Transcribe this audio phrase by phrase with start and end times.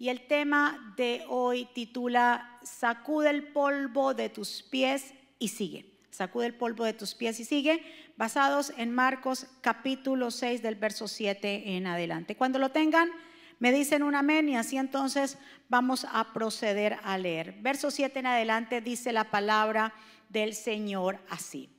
[0.00, 5.92] Y el tema de hoy titula Sacude el polvo de tus pies y sigue.
[6.10, 7.82] Sacude el polvo de tus pies y sigue,
[8.16, 12.36] basados en Marcos capítulo 6 del verso 7 en adelante.
[12.36, 13.10] Cuando lo tengan,
[13.58, 15.36] me dicen un amén y así entonces
[15.68, 17.56] vamos a proceder a leer.
[17.60, 19.92] Verso 7 en adelante dice la palabra
[20.28, 21.70] del Señor así.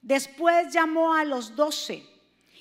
[0.00, 2.04] Después llamó a los doce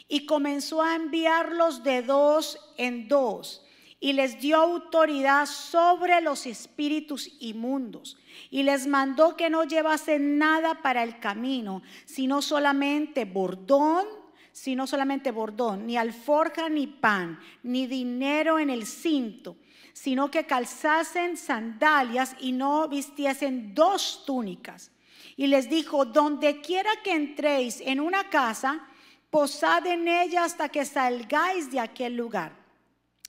[0.10, 3.65] y comenzó a enviarlos de dos en dos
[4.06, 8.20] y les dio autoridad sobre los espíritus inmundos
[8.52, 14.06] y les mandó que no llevasen nada para el camino, sino solamente bordón,
[14.52, 19.58] sino solamente bordón, ni alforja ni pan, ni dinero en el cinto,
[19.92, 24.92] sino que calzasen sandalias y no vistiesen dos túnicas.
[25.36, 28.88] Y les dijo, donde quiera que entréis en una casa,
[29.32, 32.65] posad en ella hasta que salgáis de aquel lugar.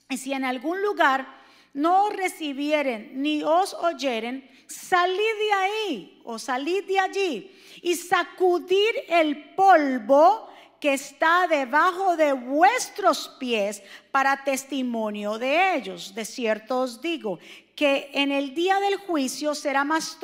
[0.09, 1.27] Y si en algún lugar
[1.73, 9.53] no recibieren ni os oyeren, salid de ahí o salid de allí y sacudir el
[9.53, 10.47] polvo
[10.79, 16.13] que está debajo de vuestros pies para testimonio de ellos.
[16.13, 17.39] De cierto os digo
[17.75, 20.19] que en el día del juicio será más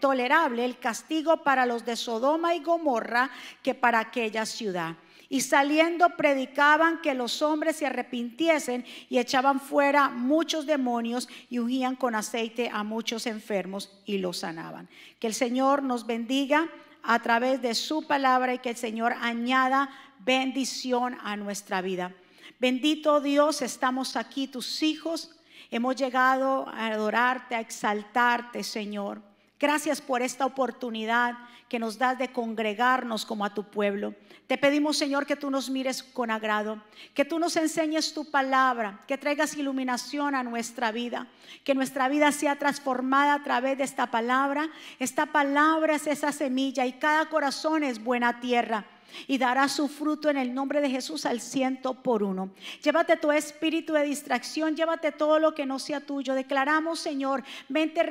[0.00, 3.30] tolerable el castigo para los de Sodoma y Gomorra
[3.62, 4.96] que para aquella ciudad.
[5.28, 11.96] Y saliendo predicaban que los hombres se arrepintiesen y echaban fuera muchos demonios y ungían
[11.96, 14.88] con aceite a muchos enfermos y los sanaban.
[15.18, 16.68] Que el Señor nos bendiga
[17.02, 22.12] a través de su palabra y que el Señor añada bendición a nuestra vida.
[22.58, 25.30] Bendito Dios, estamos aquí, tus hijos.
[25.70, 29.20] Hemos llegado a adorarte, a exaltarte, Señor.
[29.58, 31.34] Gracias por esta oportunidad
[31.68, 34.14] que nos das de congregarnos como a tu pueblo.
[34.46, 36.80] Te pedimos, Señor, que tú nos mires con agrado,
[37.14, 41.26] que tú nos enseñes tu palabra, que traigas iluminación a nuestra vida,
[41.64, 44.68] que nuestra vida sea transformada a través de esta palabra.
[45.00, 48.86] Esta palabra es esa semilla y cada corazón es buena tierra
[49.26, 52.50] y dará su fruto en el nombre de Jesús al ciento por uno.
[52.82, 56.34] Llévate tu espíritu de distracción, llévate todo lo que no sea tuyo.
[56.34, 58.02] Declaramos, Señor, mente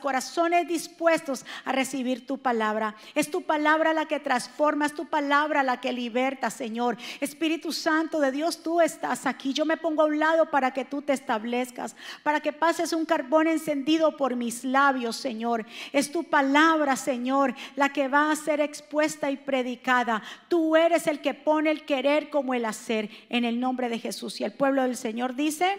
[0.00, 2.96] corazones dispuestos a recibir tu palabra.
[3.14, 6.96] Es tu palabra la que transforma, es tu palabra la que liberta, Señor.
[7.20, 9.52] Espíritu Santo de Dios, tú estás aquí.
[9.52, 13.04] Yo me pongo a un lado para que tú te establezcas, para que pases un
[13.04, 15.64] carbón encendido por mis labios, Señor.
[15.92, 20.22] Es tu palabra, Señor, la que va a ser expuesta y predicada.
[20.48, 24.40] Tú eres el que pone el querer como el hacer en el nombre de Jesús.
[24.40, 25.76] Y el pueblo del Señor dice,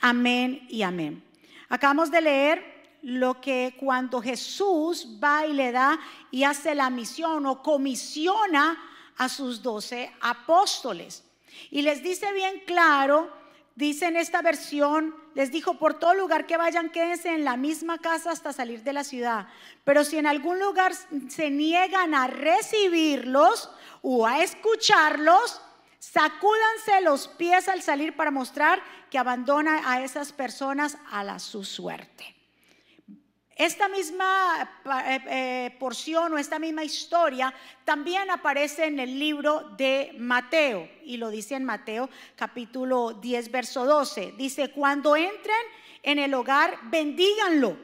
[0.00, 1.22] amén y amén.
[1.68, 5.98] Acabamos de leer lo que cuando Jesús va y le da
[6.30, 8.78] y hace la misión o comisiona
[9.16, 11.24] a sus doce apóstoles.
[11.70, 13.30] Y les dice bien claro,
[13.74, 17.98] dice en esta versión, les dijo, por todo lugar que vayan, quédense en la misma
[17.98, 19.48] casa hasta salir de la ciudad.
[19.84, 20.92] Pero si en algún lugar
[21.28, 23.70] se niegan a recibirlos
[24.02, 25.60] o a escucharlos,
[25.98, 31.64] sacúdanse los pies al salir para mostrar que abandona a esas personas a la su
[31.64, 32.39] suerte.
[33.60, 37.52] Esta misma eh, eh, porción o esta misma historia
[37.84, 43.84] también aparece en el libro de Mateo y lo dice en Mateo capítulo 10 verso
[43.84, 44.32] 12.
[44.38, 45.60] Dice, cuando entren
[46.02, 47.76] en el hogar, bendíganlo.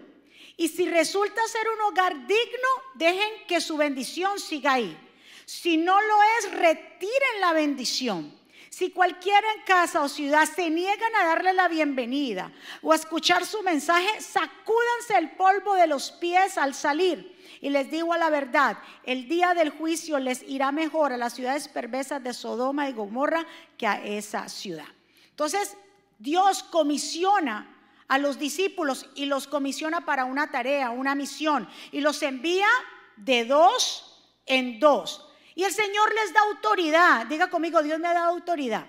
[0.56, 4.96] Y si resulta ser un hogar digno, dejen que su bendición siga ahí.
[5.44, 8.34] Si no lo es, retiren la bendición.
[8.76, 13.46] Si cualquiera en casa o ciudad se niegan a darle la bienvenida o a escuchar
[13.46, 17.38] su mensaje, sacúdanse el polvo de los pies al salir.
[17.62, 21.68] Y les digo la verdad, el día del juicio les irá mejor a las ciudades
[21.68, 23.46] perversas de Sodoma y Gomorra
[23.78, 24.88] que a esa ciudad.
[25.30, 25.74] Entonces,
[26.18, 27.74] Dios comisiona
[28.08, 32.68] a los discípulos y los comisiona para una tarea, una misión, y los envía
[33.16, 35.25] de dos en dos.
[35.56, 37.26] Y el Señor les da autoridad.
[37.26, 38.86] Diga conmigo, Dios me ha dado autoridad.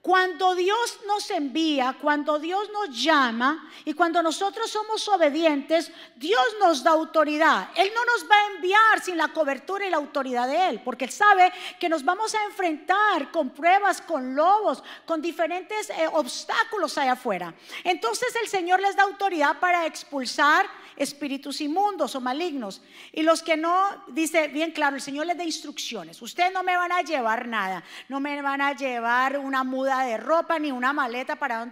[0.00, 6.84] Cuando Dios nos envía, cuando Dios nos llama y cuando nosotros somos obedientes, Dios nos
[6.84, 7.70] da autoridad.
[7.74, 11.06] Él no nos va a enviar sin la cobertura y la autoridad de Él, porque
[11.06, 11.50] Él sabe
[11.80, 17.54] que nos vamos a enfrentar con pruebas, con lobos, con diferentes eh, obstáculos allá afuera.
[17.82, 22.82] Entonces el Señor les da autoridad para expulsar espíritus inmundos o malignos.
[23.12, 26.20] Y los que no, dice bien claro, el Señor les da instrucciones.
[26.22, 30.16] Ustedes no me van a llevar nada, no me van a llevar una muda de
[30.16, 31.66] ropa ni una maleta para,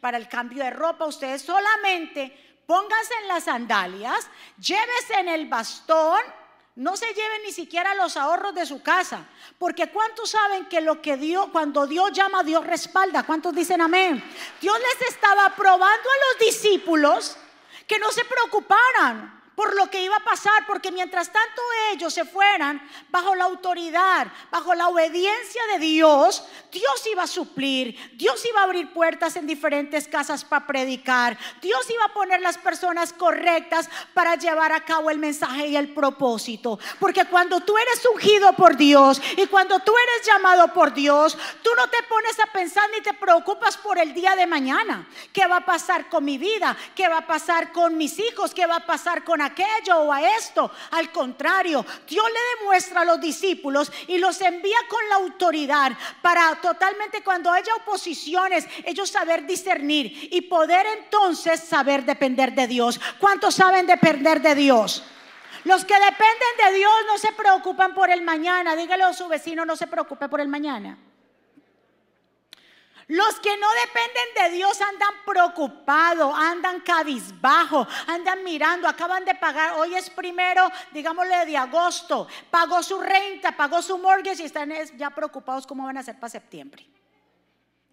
[0.00, 1.06] para el cambio de ropa.
[1.06, 2.32] Ustedes solamente
[2.66, 4.28] pónganse en las sandalias,
[4.58, 6.20] llévese en el bastón,
[6.76, 9.24] No se lleven ni siquiera los ahorros de su casa,
[9.58, 13.22] porque ¿cuántos saben que lo que Dios, cuando Dios llama, Dios respalda?
[13.22, 14.22] ¿Cuántos dicen amén?
[14.60, 17.38] Dios les estaba probando a los discípulos
[17.86, 22.26] que no se preocuparan, por lo que iba a pasar, porque mientras tanto ellos se
[22.26, 28.60] fueran bajo la autoridad, bajo la obediencia de Dios, Dios iba a suplir, Dios iba
[28.60, 33.88] a abrir puertas en diferentes casas para predicar, Dios iba a poner las personas correctas
[34.12, 36.78] para llevar a cabo el mensaje y el propósito.
[37.00, 41.70] Porque cuando tú eres ungido por Dios y cuando tú eres llamado por Dios, tú
[41.78, 45.08] no te pones a pensar ni te preocupas por el día de mañana.
[45.32, 46.76] ¿Qué va a pasar con mi vida?
[46.94, 48.52] ¿Qué va a pasar con mis hijos?
[48.52, 50.70] ¿Qué va a pasar con aquello o a esto.
[50.92, 56.60] Al contrario, Dios le demuestra a los discípulos y los envía con la autoridad para
[56.60, 63.00] totalmente cuando haya oposiciones, ellos saber discernir y poder entonces saber depender de Dios.
[63.18, 65.02] ¿Cuántos saben depender de Dios?
[65.64, 68.76] Los que dependen de Dios no se preocupan por el mañana.
[68.76, 70.96] Dígale a su vecino, no se preocupe por el mañana.
[73.08, 79.78] Los que no dependen de Dios andan preocupados, andan cabizbajo, andan mirando, acaban de pagar,
[79.78, 85.10] hoy es primero, digámosle de agosto, pagó su renta, pagó su mortgage y están ya
[85.10, 86.84] preocupados cómo van a hacer para septiembre.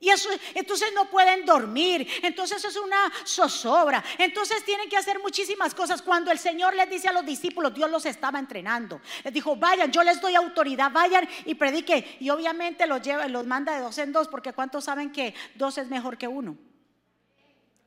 [0.03, 5.73] Y eso, entonces no pueden dormir, entonces es una zozobra, entonces tienen que hacer muchísimas
[5.73, 6.01] cosas.
[6.01, 8.99] Cuando el Señor les dice a los discípulos, Dios los estaba entrenando.
[9.23, 12.17] Les dijo, vayan, yo les doy autoridad, vayan y predique.
[12.19, 15.77] Y obviamente los, lleva, los manda de dos en dos, porque ¿cuántos saben que dos
[15.77, 16.57] es mejor que uno?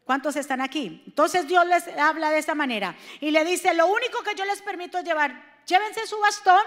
[0.07, 1.03] ¿Cuántos están aquí?
[1.07, 4.63] Entonces Dios les habla de esta manera y le dice, lo único que yo les
[4.63, 6.63] permito llevar, llévense su bastón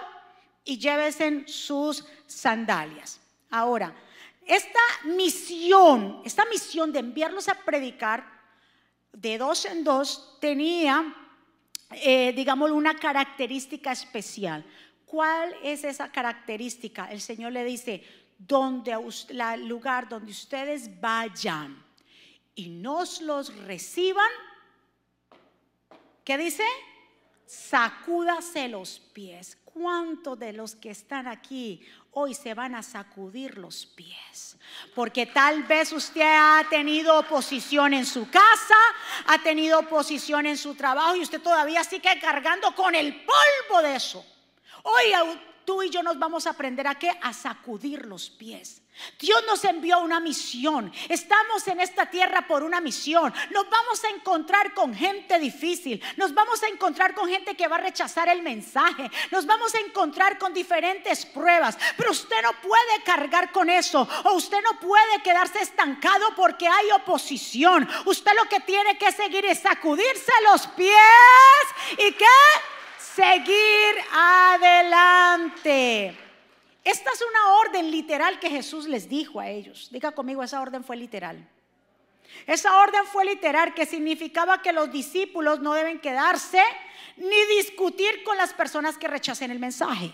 [0.63, 3.19] y llévense sus sandalias.
[3.49, 3.95] Ahora,
[4.49, 8.25] esta misión, esta misión de enviarlos a predicar
[9.13, 11.15] de dos en dos tenía,
[11.91, 14.65] eh, digamos, una característica especial.
[15.05, 17.11] ¿Cuál es esa característica?
[17.11, 18.03] El Señor le dice,
[18.39, 21.85] donde el lugar donde ustedes vayan
[22.55, 24.31] y nos los reciban,
[26.23, 26.63] ¿qué dice?
[27.45, 29.57] Sacúdase los pies.
[29.63, 34.57] ¿Cuántos de los que están aquí hoy se van a sacudir los pies.
[34.95, 38.75] Porque tal vez usted ha tenido oposición en su casa,
[39.27, 43.95] ha tenido oposición en su trabajo y usted todavía sigue cargando con el polvo de
[43.95, 44.25] eso.
[44.83, 45.13] Hoy
[45.69, 47.11] tú y yo nos vamos a aprender a qué?
[47.21, 48.81] A sacudir los pies.
[49.19, 50.91] Dios nos envió una misión.
[51.07, 53.31] Estamos en esta tierra por una misión.
[53.51, 56.03] Nos vamos a encontrar con gente difícil.
[56.17, 59.11] Nos vamos a encontrar con gente que va a rechazar el mensaje.
[59.29, 61.77] Nos vamos a encontrar con diferentes pruebas.
[61.95, 64.09] Pero usted no puede cargar con eso.
[64.23, 67.87] O usted no puede quedarse estancado porque hay oposición.
[68.05, 70.95] Usted lo que tiene que seguir es sacudirse los pies.
[71.99, 72.25] ¿Y qué?
[73.19, 76.17] Seguir adelante.
[76.85, 79.89] Esta es una orden literal que Jesús les dijo a ellos.
[79.91, 81.45] Diga conmigo, esa orden fue literal.
[82.47, 86.63] Esa orden fue literal que significaba que los discípulos no deben quedarse
[87.17, 90.13] ni discutir con las personas que rechacen el mensaje.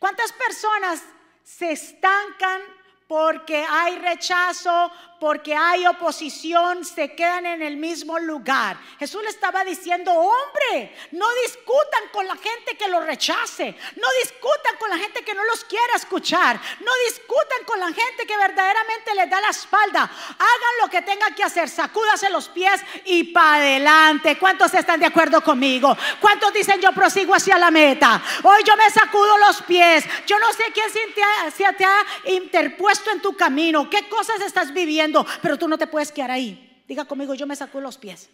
[0.00, 1.04] ¿Cuántas personas
[1.44, 2.60] se estancan
[3.06, 8.78] porque hay rechazo, porque hay oposición, se quedan en el mismo lugar.
[8.98, 14.76] Jesús le estaba diciendo, hombre, no discutan con la gente que los rechace, no discutan
[14.78, 19.14] con la gente que no los quiera escuchar, no discutan con la gente que verdaderamente
[19.14, 20.02] les da la espalda.
[20.02, 24.38] Hagan lo que tengan que hacer, sacúdase los pies y para adelante.
[24.38, 25.96] ¿Cuántos están de acuerdo conmigo?
[26.20, 28.22] ¿Cuántos dicen yo prosigo hacia la meta?
[28.42, 30.04] Hoy yo me sacudo los pies.
[30.26, 35.05] Yo no sé quién se te ha interpuesto en tu camino, qué cosas estás viviendo
[35.42, 36.82] pero tú no te puedes quedar ahí.
[36.86, 38.28] Diga conmigo, yo me saco los pies.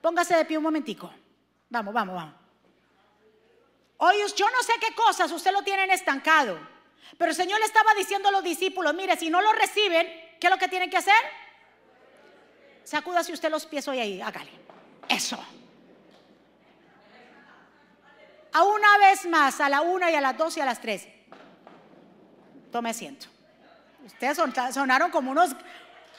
[0.00, 1.12] Póngase de pie un momentico.
[1.70, 2.34] Vamos, vamos, vamos.
[3.98, 6.58] Hoy yo no sé qué cosas usted lo tienen estancado.
[7.16, 10.06] Pero el Señor le estaba diciendo a los discípulos, mire, si no lo reciben,
[10.40, 11.14] ¿qué es lo que tienen que hacer?
[12.84, 14.50] Sacúdase usted los pies hoy ahí, hágale.
[15.08, 15.38] Eso.
[18.52, 21.06] A una vez más, a la una y a las dos y a las tres.
[22.72, 23.26] Tome asiento.
[24.04, 24.38] Ustedes
[24.72, 25.50] sonaron como unos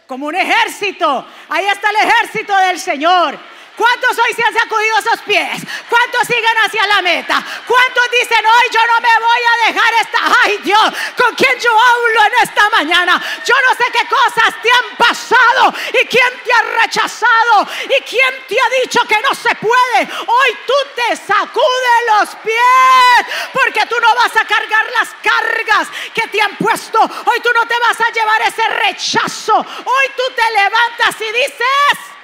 [0.08, 1.26] como un ejército.
[1.50, 3.38] Ahí está el ejército del Señor.
[3.78, 5.62] ¿Cuántos hoy se han sacudido esos pies?
[5.88, 7.46] ¿Cuántos siguen hacia la meta?
[7.68, 10.18] ¿Cuántos dicen hoy yo no me voy a dejar esta?
[10.44, 13.22] Ay Dios, ¿con quién yo hablo en esta mañana?
[13.46, 18.48] Yo no sé qué cosas te han pasado y quién te ha rechazado y quién
[18.48, 20.10] te ha dicho que no se puede.
[20.26, 26.28] Hoy tú te sacudes los pies porque tú no vas a cargar las cargas que
[26.30, 27.00] te han puesto.
[27.00, 29.56] Hoy tú no te vas a llevar ese rechazo.
[29.56, 32.17] Hoy tú te levantas y dices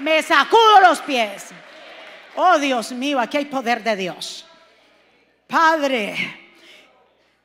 [0.00, 1.50] me sacudo los pies.
[2.36, 4.46] Oh Dios mío, aquí hay poder de Dios.
[5.46, 6.36] Padre.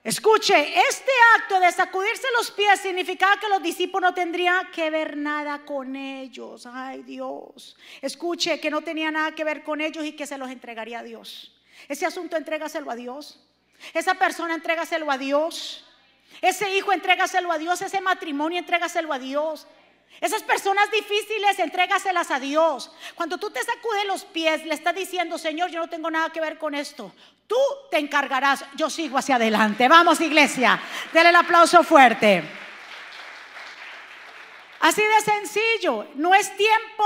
[0.03, 5.17] Escuche, este acto de sacudirse los pies significaba que los discípulos no tendrían que ver
[5.17, 6.67] nada con ellos.
[6.67, 7.75] Ay Dios.
[8.03, 11.03] Escuche, que no tenía nada que ver con ellos y que se los entregaría a
[11.03, 11.51] Dios.
[11.87, 13.39] Ese asunto entrégaselo a Dios.
[13.95, 15.83] Esa persona entrégaselo a Dios.
[16.39, 17.81] Ese hijo entrégaselo a Dios.
[17.81, 19.65] Ese matrimonio entrégaselo a Dios.
[20.21, 22.91] Esas personas difíciles, entrégaselas a Dios.
[23.15, 26.41] Cuando tú te sacudes los pies, le estás diciendo, Señor, yo no tengo nada que
[26.41, 27.11] ver con esto.
[27.47, 27.57] Tú
[27.91, 29.87] te encargarás, yo sigo hacia adelante.
[29.87, 30.81] Vamos, iglesia,
[31.13, 32.64] denle el aplauso fuerte.
[34.85, 37.03] Así de sencillo, no es tiempo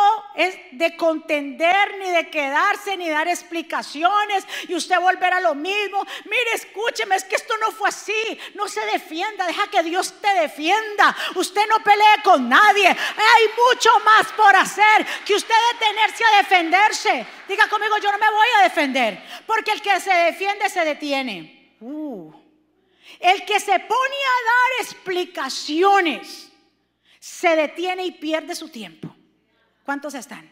[0.73, 6.05] de contender, ni de quedarse, ni dar explicaciones y usted volver a lo mismo.
[6.25, 8.37] Mire, escúcheme, es que esto no fue así.
[8.53, 11.15] No se defienda, deja que Dios te defienda.
[11.35, 12.89] Usted no pelee con nadie.
[12.89, 17.25] Hay mucho más por hacer que usted detenerse a defenderse.
[17.47, 21.77] Diga conmigo, yo no me voy a defender, porque el que se defiende se detiene.
[21.79, 22.29] Uh.
[23.21, 26.48] El que se pone a dar explicaciones
[27.19, 29.15] se detiene y pierde su tiempo.
[29.83, 30.49] ¿Cuántos están?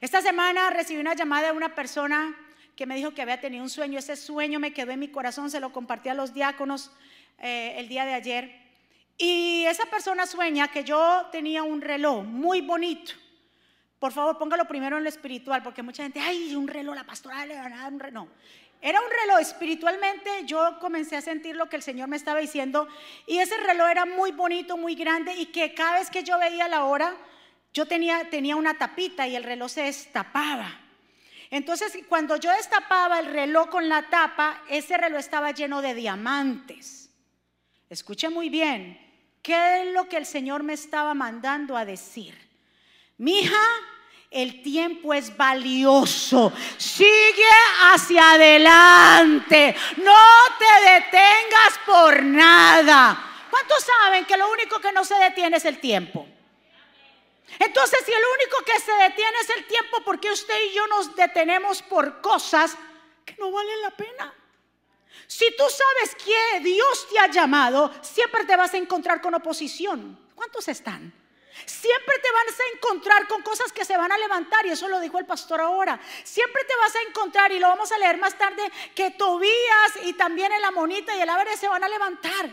[0.00, 2.34] Esta semana recibí una llamada de una persona
[2.76, 3.98] que me dijo que había tenido un sueño.
[3.98, 6.90] Ese sueño me quedó en mi corazón, se lo compartí a los diáconos
[7.38, 8.60] eh, el día de ayer.
[9.18, 13.12] Y esa persona sueña que yo tenía un reloj muy bonito.
[13.98, 17.44] Por favor, póngalo primero en lo espiritual, porque mucha gente, ay, un reloj, la pastora
[17.44, 18.12] le un reloj.
[18.12, 18.28] No,
[18.82, 22.88] era un reloj espiritualmente, yo comencé a sentir lo que el Señor me estaba diciendo
[23.26, 26.66] y ese reloj era muy bonito, muy grande y que cada vez que yo veía
[26.66, 27.14] la hora,
[27.74, 30.80] yo tenía, tenía una tapita y el reloj se destapaba.
[31.50, 37.10] Entonces, cuando yo destapaba el reloj con la tapa, ese reloj estaba lleno de diamantes.
[37.90, 38.98] Escuche muy bien,
[39.42, 42.34] ¿qué es lo que el Señor me estaba mandando a decir?
[43.18, 43.62] Mi hija,
[44.30, 46.52] el tiempo es valioso.
[46.78, 47.50] Sigue
[47.92, 49.74] hacia adelante.
[49.96, 50.16] No
[50.58, 53.46] te detengas por nada.
[53.50, 56.26] ¿Cuántos saben que lo único que no se detiene es el tiempo?
[57.58, 60.86] Entonces, si el único que se detiene es el tiempo, ¿por qué usted y yo
[60.86, 62.76] nos detenemos por cosas
[63.24, 64.32] que no valen la pena?
[65.26, 70.18] Si tú sabes que Dios te ha llamado, siempre te vas a encontrar con oposición.
[70.36, 71.19] ¿Cuántos están?
[71.66, 75.00] Siempre te vas a encontrar con cosas que se van a levantar, y eso lo
[75.00, 76.00] dijo el pastor ahora.
[76.24, 80.12] Siempre te vas a encontrar, y lo vamos a leer más tarde, que Tobías y
[80.14, 82.50] también el Amonita y el Ábere se van a levantar.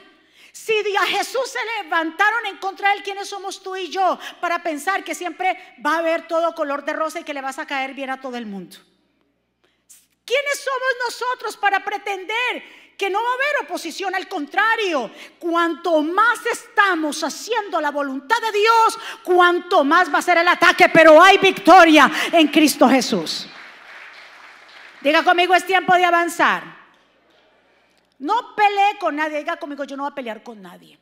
[0.51, 4.19] Si a Jesús se levantaron en contra de él, ¿quiénes somos tú y yo?
[4.41, 7.59] Para pensar que siempre va a haber todo color de rosa y que le vas
[7.59, 8.75] a caer bien a todo el mundo.
[10.25, 16.43] ¿Quiénes somos nosotros para pretender que no va a haber oposición, al contrario, cuanto más
[16.51, 21.37] estamos haciendo la voluntad de Dios, cuanto más va a ser el ataque, pero hay
[21.37, 23.47] victoria en Cristo Jesús.
[25.01, 26.63] Diga conmigo, es tiempo de avanzar.
[28.17, 30.97] No pelee con nadie, diga conmigo, yo no voy a pelear con nadie.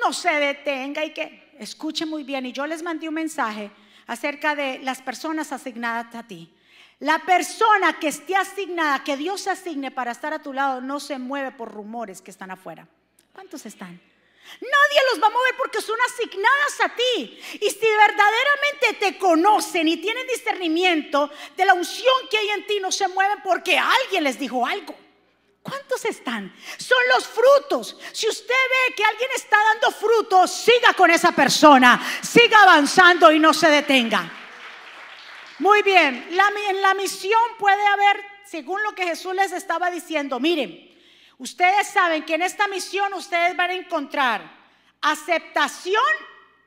[0.00, 2.46] No se detenga y que escuche muy bien.
[2.46, 3.72] Y yo les mandé un mensaje
[4.06, 6.52] acerca de las personas asignadas a ti.
[7.00, 11.18] La persona que esté asignada, que Dios asigne para estar a tu lado, no se
[11.18, 12.86] mueve por rumores que están afuera.
[13.32, 13.98] ¿Cuántos están?
[14.60, 17.40] Nadie los va a mover porque son asignadas a ti.
[17.54, 22.80] Y si verdaderamente te conocen y tienen discernimiento de la unción que hay en ti,
[22.80, 24.94] no se mueven porque alguien les dijo algo.
[25.62, 26.54] ¿Cuántos están?
[26.76, 27.96] Son los frutos.
[28.12, 33.38] Si usted ve que alguien está dando frutos, siga con esa persona, siga avanzando y
[33.38, 34.39] no se detenga.
[35.60, 40.90] Muy bien, en la misión puede haber, según lo que Jesús les estaba diciendo, miren,
[41.36, 44.40] ustedes saben que en esta misión ustedes van a encontrar
[45.02, 46.02] aceptación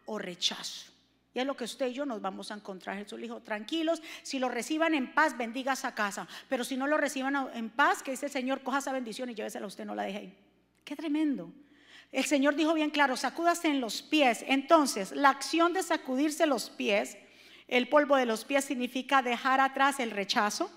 [0.05, 0.91] o rechazo.
[1.33, 2.95] Y es lo que usted y yo nos vamos a encontrar.
[2.97, 6.27] Jesús dijo, tranquilos, si lo reciban en paz, bendiga esa casa.
[6.47, 9.33] Pero si no lo reciban en paz, que dice el Señor, coja esa bendición y
[9.33, 10.37] llévesela a usted, no la deje ahí.
[10.85, 11.51] Qué tremendo.
[12.11, 14.45] El Señor dijo bien claro, sacúdase en los pies.
[14.47, 17.17] Entonces, la acción de sacudirse los pies
[17.73, 20.69] el polvo de los pies significa dejar atrás el rechazo,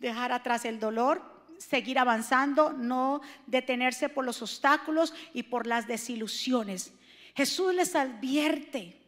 [0.00, 1.22] dejar atrás el dolor,
[1.58, 6.92] seguir avanzando, no detenerse por los obstáculos y por las desilusiones.
[7.36, 9.00] Jesús les advierte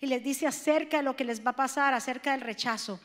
[0.00, 2.98] y les dice acerca de lo que les va a pasar, acerca del rechazo.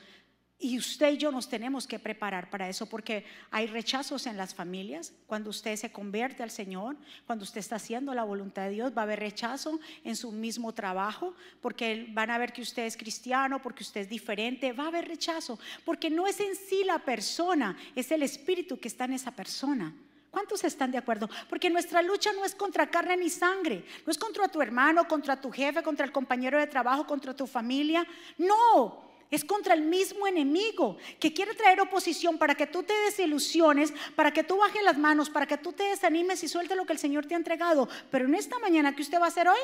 [0.63, 4.55] Y usted y yo nos tenemos que preparar para eso porque hay rechazos en las
[4.55, 5.11] familias.
[5.27, 6.95] Cuando usted se convierte al Señor,
[7.27, 10.71] cuando usted está haciendo la voluntad de Dios, va a haber rechazo en su mismo
[10.73, 14.71] trabajo porque van a ver que usted es cristiano, porque usted es diferente.
[14.71, 18.87] Va a haber rechazo porque no es en sí la persona, es el espíritu que
[18.87, 19.93] está en esa persona.
[20.31, 21.29] ¿Cuántos están de acuerdo?
[21.49, 25.41] Porque nuestra lucha no es contra carne ni sangre, no es contra tu hermano, contra
[25.41, 28.07] tu jefe, contra el compañero de trabajo, contra tu familia.
[28.37, 33.91] No, Es contra el mismo enemigo que quiere traer oposición para que tú te desilusiones,
[34.15, 36.93] para que tú bajes las manos, para que tú te desanimes y suelte lo que
[36.93, 37.89] el Señor te ha entregado.
[38.11, 39.57] Pero en esta mañana, ¿qué usted va a hacer hoy?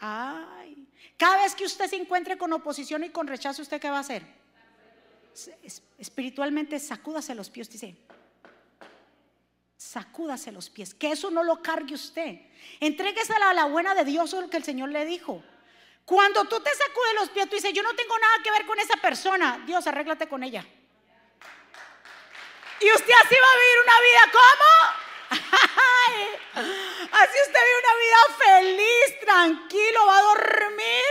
[0.00, 3.98] Ay, cada vez que usted se encuentre con oposición y con rechazo, ¿usted qué va
[3.98, 4.22] a hacer?
[5.98, 7.94] Espiritualmente, sacúdase los pies, dice.
[9.76, 12.40] Sacúdase los pies, que eso no lo cargue usted.
[12.80, 15.42] Entréguesela a la buena de Dios, o lo que el Señor le dijo.
[16.04, 18.78] Cuando tú te sacudes los pies, tú dices, yo no tengo nada que ver con
[18.78, 19.62] esa persona.
[19.64, 20.66] Dios, arréglate con ella.
[22.80, 24.68] Y usted así va a vivir una vida como.
[27.12, 31.04] así usted vive una vida feliz, tranquilo, va a dormir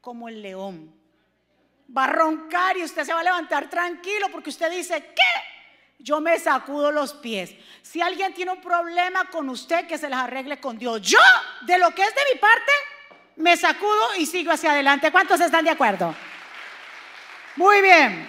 [0.00, 0.92] como el león.
[1.96, 5.56] Va a roncar y usted se va a levantar tranquilo porque usted dice, ¿qué?
[5.98, 7.54] Yo me sacudo los pies.
[7.82, 11.00] Si alguien tiene un problema con usted, que se les arregle con Dios.
[11.02, 11.18] Yo,
[11.62, 12.72] de lo que es de mi parte,
[13.36, 15.12] me sacudo y sigo hacia adelante.
[15.12, 16.14] ¿Cuántos están de acuerdo?
[17.56, 18.28] Muy bien.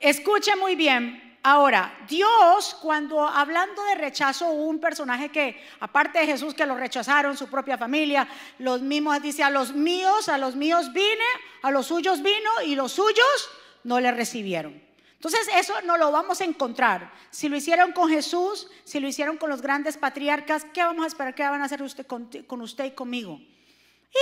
[0.00, 1.38] Escuche muy bien.
[1.42, 7.36] Ahora, Dios, cuando hablando de rechazo, un personaje que, aparte de Jesús, que lo rechazaron,
[7.36, 8.26] su propia familia,
[8.58, 11.24] los mismos, dice, a los míos, a los míos vine,
[11.62, 13.50] a los suyos vino y los suyos
[13.84, 14.82] no le recibieron.
[15.14, 17.12] Entonces, eso no lo vamos a encontrar.
[17.30, 21.08] Si lo hicieron con Jesús, si lo hicieron con los grandes patriarcas, ¿qué vamos a
[21.08, 23.40] esperar que van a hacer usted con, con usted y conmigo?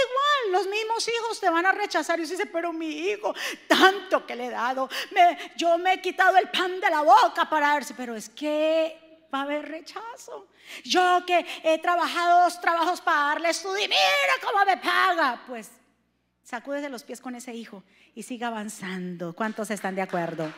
[0.03, 2.19] Igual, los mismos hijos te van a rechazar.
[2.19, 3.35] Y usted dice, pero mi hijo,
[3.69, 4.89] tanto que le he dado,
[5.57, 9.41] yo me he quitado el pan de la boca para verse, pero es que va
[9.41, 10.49] a haber rechazo.
[10.85, 15.43] Yo que he trabajado dos trabajos para darle estudio y mira cómo me paga.
[15.47, 15.71] Pues
[16.63, 17.83] de los pies con ese hijo
[18.15, 19.35] y siga avanzando.
[19.35, 20.53] ¿Cuántos están de acuerdo?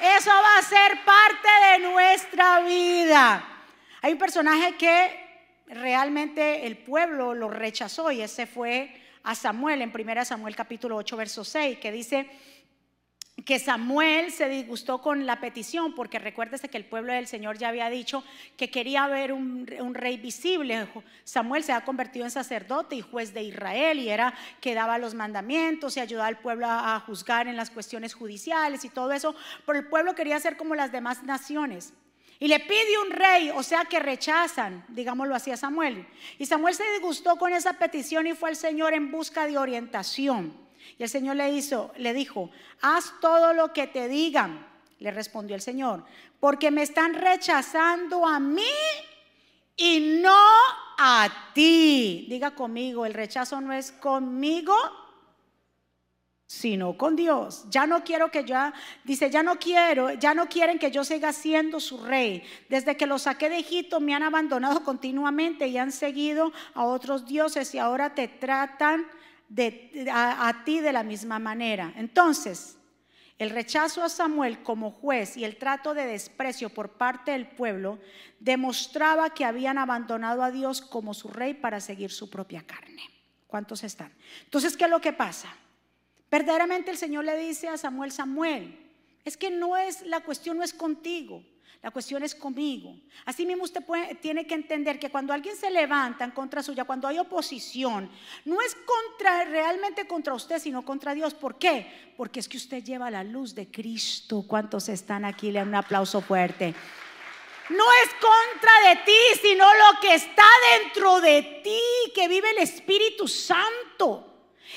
[0.00, 3.44] Eso va a ser parte de nuestra vida.
[4.02, 5.27] Hay un personaje que
[5.70, 11.16] realmente el pueblo lo rechazó y ese fue a Samuel en 1 Samuel capítulo 8
[11.16, 12.28] verso 6 que dice
[13.44, 17.68] que Samuel se disgustó con la petición porque recuérdese que el pueblo del Señor ya
[17.68, 18.24] había dicho
[18.56, 20.88] que quería ver un, rey visible.
[21.24, 25.14] Samuel se ha convertido en sacerdote y juez de Israel y era que daba los
[25.14, 29.78] mandamientos y ayudaba al pueblo a juzgar en las cuestiones judiciales y todo eso, pero
[29.78, 31.94] el pueblo quería ser como las demás naciones.
[32.40, 36.06] Y le pide un rey, o sea que rechazan, digámoslo así a Samuel.
[36.38, 40.56] Y Samuel se disgustó con esa petición y fue al Señor en busca de orientación.
[40.98, 44.66] Y el Señor le hizo, le dijo, haz todo lo que te digan,
[45.00, 46.04] le respondió el Señor,
[46.38, 48.62] porque me están rechazando a mí
[49.76, 50.36] y no
[50.98, 52.26] a ti.
[52.28, 54.76] Diga conmigo, el rechazo no es conmigo,
[56.48, 57.66] sino con Dios.
[57.68, 58.72] Ya no quiero que ya,
[59.04, 62.42] dice, ya no quiero, ya no quieren que yo siga siendo su rey.
[62.70, 67.26] Desde que los saqué de Egipto me han abandonado continuamente y han seguido a otros
[67.26, 69.06] dioses y ahora te tratan
[70.10, 71.92] a, a ti de la misma manera.
[71.96, 72.78] Entonces,
[73.36, 77.98] el rechazo a Samuel como juez y el trato de desprecio por parte del pueblo
[78.40, 83.02] demostraba que habían abandonado a Dios como su rey para seguir su propia carne.
[83.46, 84.14] ¿Cuántos están?
[84.44, 85.54] Entonces, ¿qué es lo que pasa?
[86.30, 88.78] Verdaderamente el Señor le dice a Samuel, Samuel,
[89.24, 91.42] es que no es, la cuestión no es contigo,
[91.82, 92.96] la cuestión es conmigo.
[93.24, 93.82] Así mismo usted
[94.20, 98.10] tiene que entender que cuando alguien se levanta en contra suya, cuando hay oposición,
[98.44, 101.34] no es contra, realmente contra usted, sino contra Dios.
[101.34, 102.12] ¿Por qué?
[102.16, 104.44] Porque es que usted lleva la luz de Cristo.
[104.46, 105.52] ¿Cuántos están aquí?
[105.52, 106.74] Le dan un aplauso fuerte.
[107.70, 110.46] No es contra de ti, sino lo que está
[110.80, 114.27] dentro de ti, que vive el Espíritu Santo.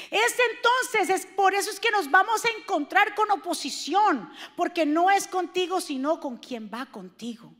[0.10, 5.12] Es entonces, es por eso es que nos vamos a encontrar con oposición, porque no
[5.12, 7.54] es contigo, sino con quien va contigo.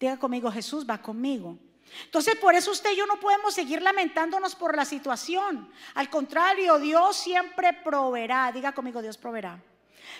[0.00, 1.58] Diga conmigo, Jesús va conmigo.
[2.04, 5.70] Entonces, por eso usted y yo no podemos seguir lamentándonos por la situación.
[5.94, 8.52] Al contrario, Dios siempre proveerá.
[8.52, 9.62] Diga conmigo, Dios proveerá.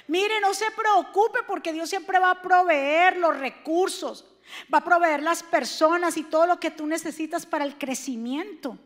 [0.07, 4.27] Mire, no se preocupe porque Dios siempre va a proveer los recursos,
[4.73, 8.79] va a proveer las personas y todo lo que tú necesitas para el crecimiento.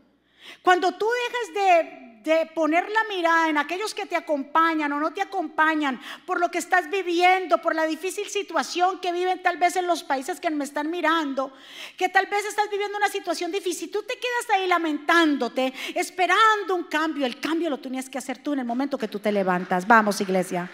[0.63, 5.13] Cuando tú dejes de de poner la mirada en aquellos que te acompañan o no
[5.13, 9.77] te acompañan, por lo que estás viviendo, por la difícil situación que viven tal vez
[9.77, 11.53] en los países que me están mirando,
[11.97, 16.85] que tal vez estás viviendo una situación difícil, tú te quedas ahí lamentándote, esperando un
[16.85, 17.27] cambio.
[17.27, 19.87] El cambio lo tenías que hacer tú en el momento que tú te levantas.
[19.87, 20.71] Vamos, iglesia.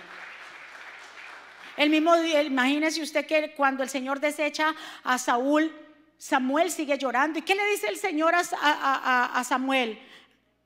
[1.76, 5.72] El mismo día, imagínese usted que cuando el Señor desecha a Saúl,
[6.18, 7.38] Samuel sigue llorando.
[7.38, 9.98] ¿Y qué le dice el Señor a, a Samuel?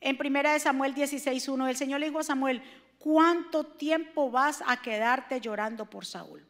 [0.02, 2.62] En primera de Samuel 16:1, el Señor le dijo a Samuel,
[2.98, 6.44] ¿cuánto tiempo vas a quedarte llorando por Saúl?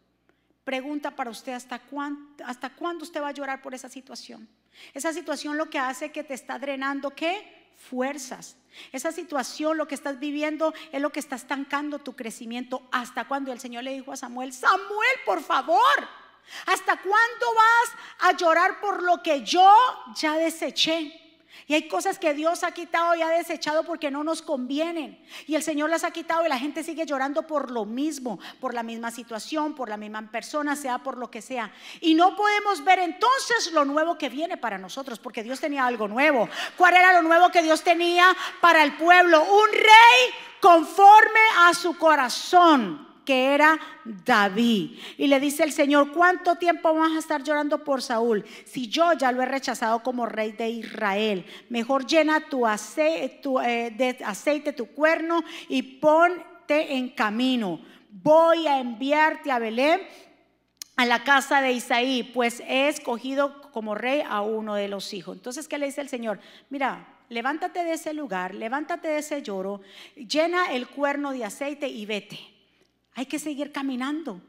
[0.64, 4.48] Pregunta para usted, ¿hasta cuándo, ¿hasta cuándo usted va a llorar por esa situación?
[4.94, 7.62] Esa situación lo que hace que te está drenando, ¿qué?
[7.76, 8.56] fuerzas.
[8.92, 12.82] Esa situación, lo que estás viviendo, es lo que está estancando tu crecimiento.
[12.90, 16.08] Hasta cuando el Señor le dijo a Samuel, Samuel, por favor,
[16.66, 19.74] ¿hasta cuándo vas a llorar por lo que yo
[20.16, 21.21] ya deseché?
[21.66, 25.22] Y hay cosas que Dios ha quitado y ha desechado porque no nos convienen.
[25.46, 28.74] Y el Señor las ha quitado y la gente sigue llorando por lo mismo, por
[28.74, 31.72] la misma situación, por la misma persona, sea por lo que sea.
[32.00, 36.08] Y no podemos ver entonces lo nuevo que viene para nosotros, porque Dios tenía algo
[36.08, 36.48] nuevo.
[36.76, 38.26] ¿Cuál era lo nuevo que Dios tenía
[38.60, 39.42] para el pueblo?
[39.42, 44.98] Un rey conforme a su corazón que era David.
[45.16, 48.44] Y le dice el Señor, ¿cuánto tiempo vas a estar llorando por Saúl?
[48.64, 53.60] Si yo ya lo he rechazado como rey de Israel, mejor llena tu aceite, tu,
[53.60, 57.80] eh, aceite tu cuerno y ponte en camino.
[58.10, 60.00] Voy a enviarte a Belén
[60.96, 65.36] a la casa de Isaí, pues he escogido como rey a uno de los hijos.
[65.36, 66.38] Entonces, ¿qué le dice el Señor?
[66.68, 69.80] Mira, levántate de ese lugar, levántate de ese lloro,
[70.14, 72.51] llena el cuerno de aceite y vete.
[73.14, 74.40] Hay que seguir caminando.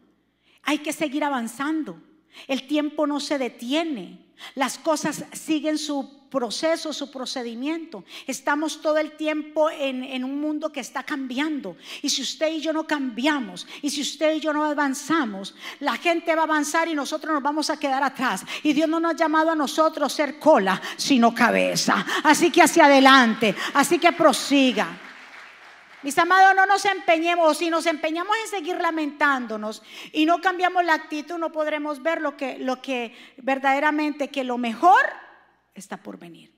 [0.64, 2.02] Hay que seguir avanzando.
[2.48, 4.20] El tiempo no se detiene.
[4.56, 8.04] Las cosas siguen su proceso, su procedimiento.
[8.26, 11.78] Estamos todo el tiempo en, un mundo que está cambiando.
[12.02, 15.96] Y si usted y yo no cambiamos, y si usted y yo no avanzamos, la
[15.98, 18.44] gente va a avanzar y nosotros nos vamos a quedar atrás.
[18.64, 22.04] Y Dios no nos ha llamado a nosotros ser cola, sino cabeza.
[22.24, 25.00] Así que hacia adelante, así que prosiga.
[26.04, 30.94] Mis amados, no nos empeñemos, si nos empeñamos en seguir lamentándonos y no cambiamos la
[30.94, 35.02] actitud, no podremos ver lo que, lo que verdaderamente, que lo mejor
[35.74, 36.54] está por venir.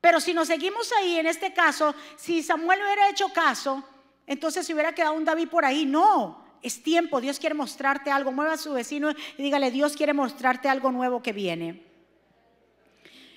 [0.00, 3.84] Pero si nos seguimos ahí, en este caso, si Samuel hubiera hecho caso,
[4.26, 5.84] entonces se hubiera quedado un David por ahí.
[5.84, 8.32] No, es tiempo, Dios quiere mostrarte algo.
[8.32, 11.82] Mueva a su vecino y dígale, Dios quiere mostrarte algo nuevo que viene.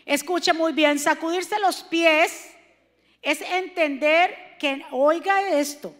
[0.06, 2.52] Escuche muy bien, sacudirse los pies
[3.22, 5.96] es entender que oiga esto,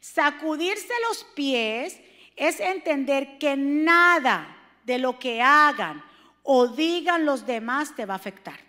[0.00, 1.98] sacudirse los pies
[2.36, 6.04] es entender que nada de lo que hagan
[6.42, 8.60] o digan los demás te va a afectar.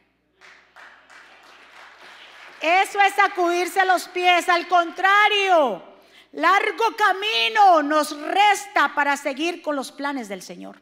[2.62, 5.84] Eso es sacudirse los pies, al contrario,
[6.32, 10.82] largo camino nos resta para seguir con los planes del Señor.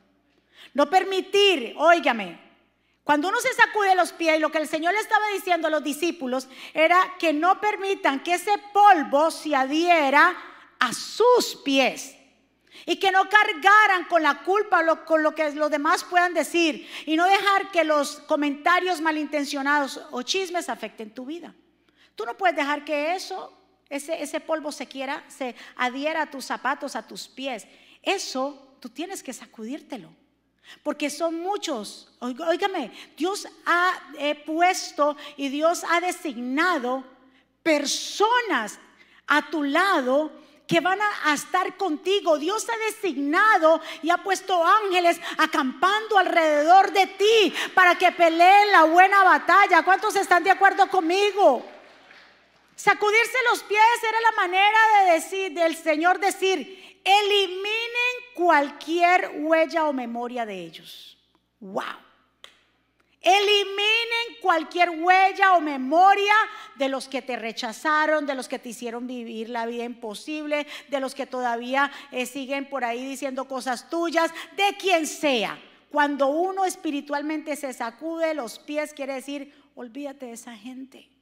[0.73, 2.39] No permitir, óigame,
[3.03, 5.83] cuando uno se sacude los pies, lo que el Señor le estaba diciendo a los
[5.83, 10.35] discípulos era que no permitan que ese polvo se adhiera
[10.79, 12.15] a sus pies.
[12.85, 16.89] Y que no cargaran con la culpa con lo que los demás puedan decir.
[17.05, 21.53] Y no dejar que los comentarios malintencionados o chismes afecten tu vida.
[22.15, 23.53] Tú no puedes dejar que eso,
[23.89, 27.67] ese, ese polvo se quiera, se adhiera a tus zapatos, a tus pies.
[28.01, 30.09] Eso tú tienes que sacudírtelo.
[30.81, 32.09] Porque son muchos.
[32.19, 37.03] Óigame, Dios ha eh, puesto y Dios ha designado
[37.61, 38.79] personas
[39.27, 40.31] a tu lado
[40.67, 42.37] que van a, estar contigo.
[42.37, 48.83] Dios ha designado y ha puesto ángeles acampando alrededor de ti para que peleen la
[48.83, 49.83] buena batalla.
[49.83, 51.72] ¿Cuántos están de acuerdo conmigo?
[52.75, 59.93] Sacudirse los pies era la manera de decir del Señor decir, eliminen cualquier huella o
[59.93, 61.17] memoria de ellos.
[61.59, 61.83] Wow.
[63.21, 66.33] Eliminen cualquier huella o memoria
[66.75, 70.99] de los que te rechazaron, de los que te hicieron vivir la vida imposible, de
[70.99, 75.57] los que todavía eh, siguen por ahí diciendo cosas tuyas, de quien sea.
[75.89, 81.12] Cuando uno espiritualmente se sacude los pies, quiere decir, olvídate de esa gente.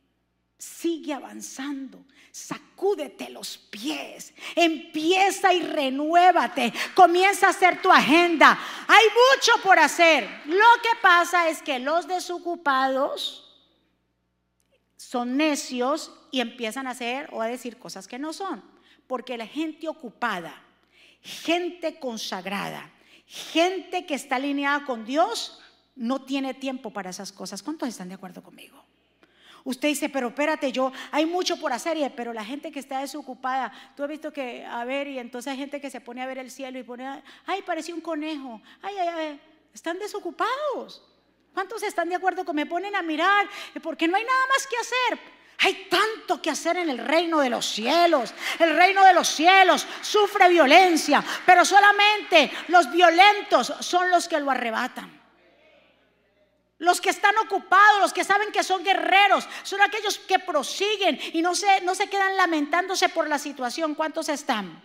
[0.62, 8.60] Sigue avanzando, sacúdete los pies, empieza y renuévate, comienza a hacer tu agenda.
[8.88, 10.30] Hay mucho por hacer.
[10.45, 13.52] Lo que pasa es que los desocupados
[14.97, 18.63] son necios y empiezan a hacer o a decir cosas que no son.
[19.08, 20.62] Porque la gente ocupada,
[21.24, 22.88] gente consagrada,
[23.26, 25.60] gente que está alineada con Dios,
[25.95, 27.63] no tiene tiempo para esas cosas.
[27.63, 28.81] ¿Cuántos están de acuerdo conmigo?
[29.63, 33.71] Usted dice, pero espérate, yo, hay mucho por hacer, pero la gente que está desocupada,
[33.95, 36.39] tú has visto que, a ver, y entonces hay gente que se pone a ver
[36.39, 39.41] el cielo y pone, ay, parecía un conejo, ay, ay, ay,
[39.74, 41.04] están desocupados.
[41.54, 43.47] ¿Cuántos están de acuerdo con me ponen a mirar?
[43.84, 45.19] Porque no hay nada más que hacer.
[45.63, 48.34] Hay tanto que hacer en el reino de los cielos.
[48.58, 54.50] El reino de los cielos sufre violencia, pero solamente los violentos son los que lo
[54.50, 55.20] arrebatan.
[56.82, 61.44] Los que están ocupados, los que saben que son guerreros, son aquellos que prosiguen y
[61.44, 63.94] no se, no se quedan lamentándose por la situación.
[63.94, 64.82] ¿Cuántos están?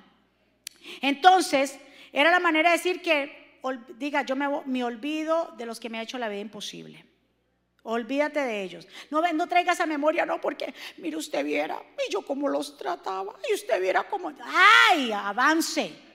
[1.00, 1.78] Entonces,
[2.12, 3.60] era la manera de decir que,
[3.96, 7.02] diga, yo me, me olvido de los que me ha hecho la vida imposible.
[7.84, 8.86] Olvídate de ellos.
[9.08, 13.36] No, no traigas a memoria, no, porque mire usted viera, y yo cómo los trataba,
[13.48, 16.05] y usted viera cómo, ay, avance.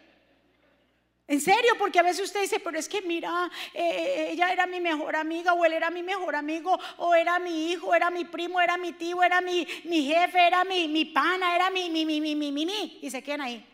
[1.32, 4.82] En serio, porque a veces usted dice, pero es que mira, eh, ella era mi
[4.82, 8.60] mejor amiga, o él era mi mejor amigo, o era mi hijo, era mi primo,
[8.60, 12.20] era mi tío, era mi, mi jefe, era mi, mi pana, era mi, mi, mi,
[12.20, 13.66] mi, mi, mi, mi, y se quedan ahí.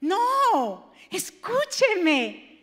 [0.00, 2.58] No, escúcheme.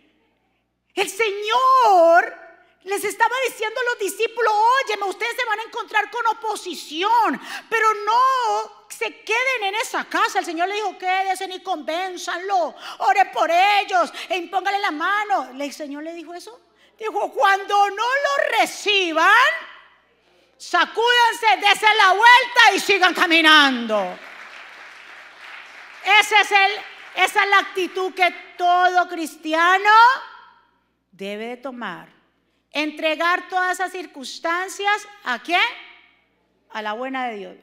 [0.94, 2.36] El Señor
[2.84, 7.88] les estaba diciendo a los discípulos, óyeme, ustedes se van a encontrar con oposición, pero
[8.06, 10.40] no se queden en esa casa.
[10.40, 15.50] El Señor le dijo, quédense y convénzanlo, ore por ellos e impóngale la mano.
[15.60, 16.60] El Señor le dijo eso.
[16.98, 19.48] Dijo, cuando no lo reciban,
[20.58, 24.18] sacúdanse, dense la vuelta y sigan caminando.
[26.20, 26.72] Ese es el,
[27.16, 29.92] esa es la actitud que todo cristiano
[31.12, 32.18] debe de tomar
[32.72, 35.60] Entregar todas esas circunstancias a quién?
[36.70, 37.56] A la buena de Dios.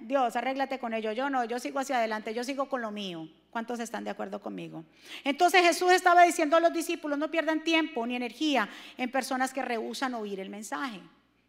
[0.00, 1.12] Dios, arréglate con ello.
[1.12, 3.28] Yo no, yo sigo hacia adelante, yo sigo con lo mío.
[3.50, 4.84] ¿Cuántos están de acuerdo conmigo?
[5.24, 9.62] Entonces Jesús estaba diciendo a los discípulos, no pierdan tiempo ni energía en personas que
[9.62, 11.00] rehusan oír el mensaje,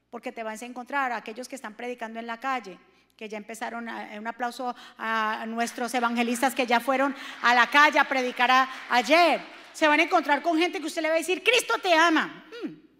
[0.09, 2.79] porque te vas a encontrar a aquellos que están predicando en la calle,
[3.15, 8.07] que ya empezaron, un aplauso a nuestros evangelistas que ya fueron a la calle a
[8.07, 9.41] predicar ayer.
[9.73, 12.45] Se van a encontrar con gente que usted le va a decir, Cristo te ama.
[12.63, 12.90] Hmm.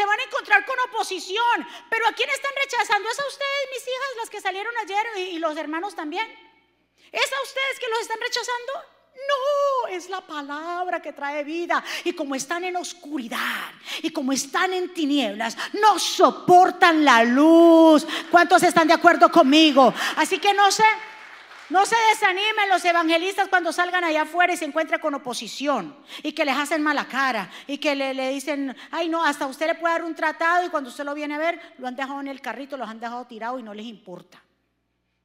[0.00, 1.68] Se van a encontrar con oposición.
[1.90, 3.06] Pero ¿a quién están rechazando?
[3.10, 6.26] ¿Es a ustedes, mis hijas, las que salieron ayer y, los hermanos también?
[7.12, 8.72] ¿Es a ustedes que los están rechazando?
[9.28, 11.84] No, es la palabra que trae vida.
[12.04, 18.06] Y como están en oscuridad y como están en tinieblas, no soportan la luz.
[18.30, 19.92] ¿Cuántos están de acuerdo conmigo?
[20.16, 20.86] Así que no sé,
[21.70, 26.32] no se desanimen los evangelistas cuando salgan allá afuera y se encuentren con oposición y
[26.32, 29.94] que les hacen mala cara y que le, dicen, ay no, hasta usted le puede
[29.94, 32.40] dar un tratado y cuando usted lo viene a ver, lo han dejado en el
[32.40, 34.42] carrito, los han dejado tirado y no les importa.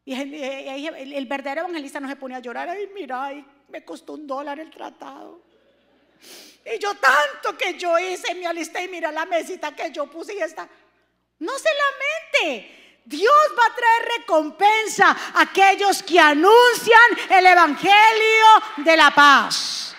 [0.05, 3.31] Y el, verdadero evangelista no se pone a llorar, ay mira,
[3.69, 5.41] me costó un dólar el tratado.
[6.63, 10.35] Y yo tanto que yo hice, me alisté y mira la mesita que yo puse
[10.35, 10.69] y está.
[11.39, 11.69] No se
[12.43, 12.84] lamente.
[13.05, 18.45] Dios va a traer recompensa a aquellos que anuncian el Evangelio
[18.77, 19.95] de la paz.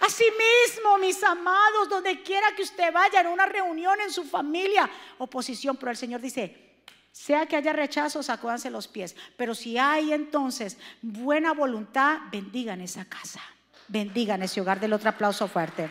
[0.00, 5.76] Asimismo, mis amados, donde quiera que usted vaya, en una reunión, en su familia, oposición,
[5.76, 6.68] pero el Señor dice,
[7.12, 9.14] sea que haya rechazo, sacúdanse los pies.
[9.36, 13.42] Pero si hay entonces buena voluntad, bendigan esa casa.
[13.88, 15.88] Bendigan ese hogar del otro aplauso fuerte.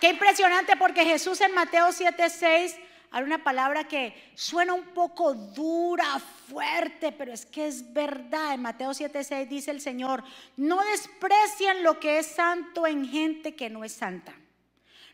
[0.00, 2.76] Qué impresionante porque Jesús en Mateo 7:6
[3.16, 8.52] hay una palabra que suena un poco dura, fuerte, pero es que es verdad.
[8.52, 10.22] En Mateo 7:6 dice el Señor,
[10.58, 14.34] no desprecien lo que es santo en gente que no es santa.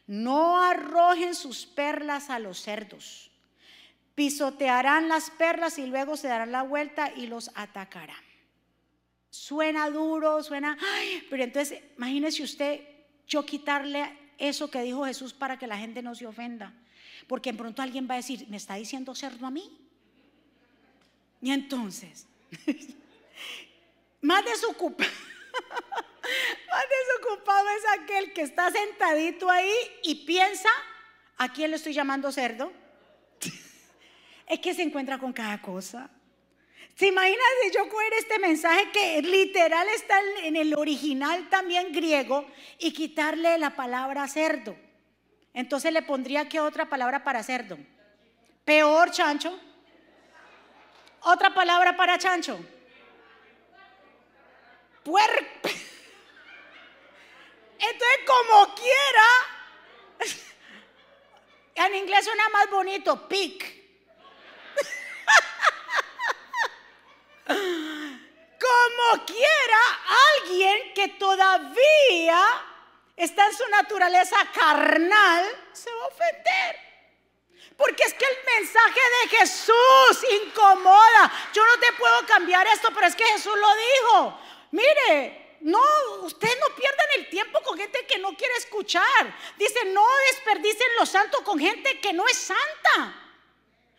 [0.08, 3.30] No arrojen sus perlas a los cerdos.
[4.16, 8.24] Pisotearán las perlas y luego se darán la vuelta y los atacarán.
[9.30, 10.76] Suena duro, suena,
[11.30, 12.80] pero entonces imagínese usted
[13.28, 16.74] yo quitarle eso que dijo Jesús para que la gente no se ofenda.
[17.26, 19.70] Porque en pronto alguien va a decir, ¿me está diciendo cerdo a mí?
[21.40, 22.26] Y entonces,
[24.20, 25.10] más desocupado,
[26.70, 26.84] más
[27.18, 30.68] desocupado es aquel que está sentadito ahí y piensa,
[31.36, 32.72] ¿a quién le estoy llamando cerdo?
[34.46, 36.10] es que se encuentra con cada cosa.
[36.94, 42.46] ¿Se imagina si yo coger este mensaje que literal está en el original también griego
[42.78, 44.76] y quitarle la palabra cerdo?
[45.54, 47.78] Entonces le pondría que otra palabra para cerdo.
[48.64, 49.58] Peor chancho.
[51.20, 52.58] Otra palabra para chancho.
[55.04, 55.68] Puerco.
[57.78, 59.26] Entonces, como quiera,
[61.86, 63.82] en inglés suena más bonito, pig.
[67.46, 69.80] Como quiera,
[70.38, 72.71] alguien que todavía
[73.16, 76.76] está en su naturaleza carnal, se va a ofender.
[77.76, 81.32] Porque es que el mensaje de Jesús incomoda.
[81.52, 84.38] Yo no te puedo cambiar esto, pero es que Jesús lo dijo.
[84.72, 85.80] Mire, no,
[86.22, 89.36] ustedes no pierdan el tiempo con gente que no quiere escuchar.
[89.56, 93.22] Dice, no desperdicien lo santo con gente que no es santa.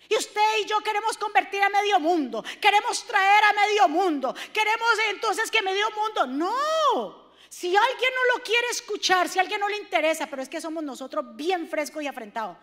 [0.10, 2.44] Y usted y yo queremos convertir a medio mundo.
[2.62, 4.36] Queremos traer a medio mundo.
[4.54, 6.28] Queremos entonces que medio mundo.
[6.28, 7.23] No.
[7.54, 10.84] Si alguien no lo quiere escuchar, si alguien no le interesa, pero es que somos
[10.84, 12.58] nosotros bien frescos y afrentados,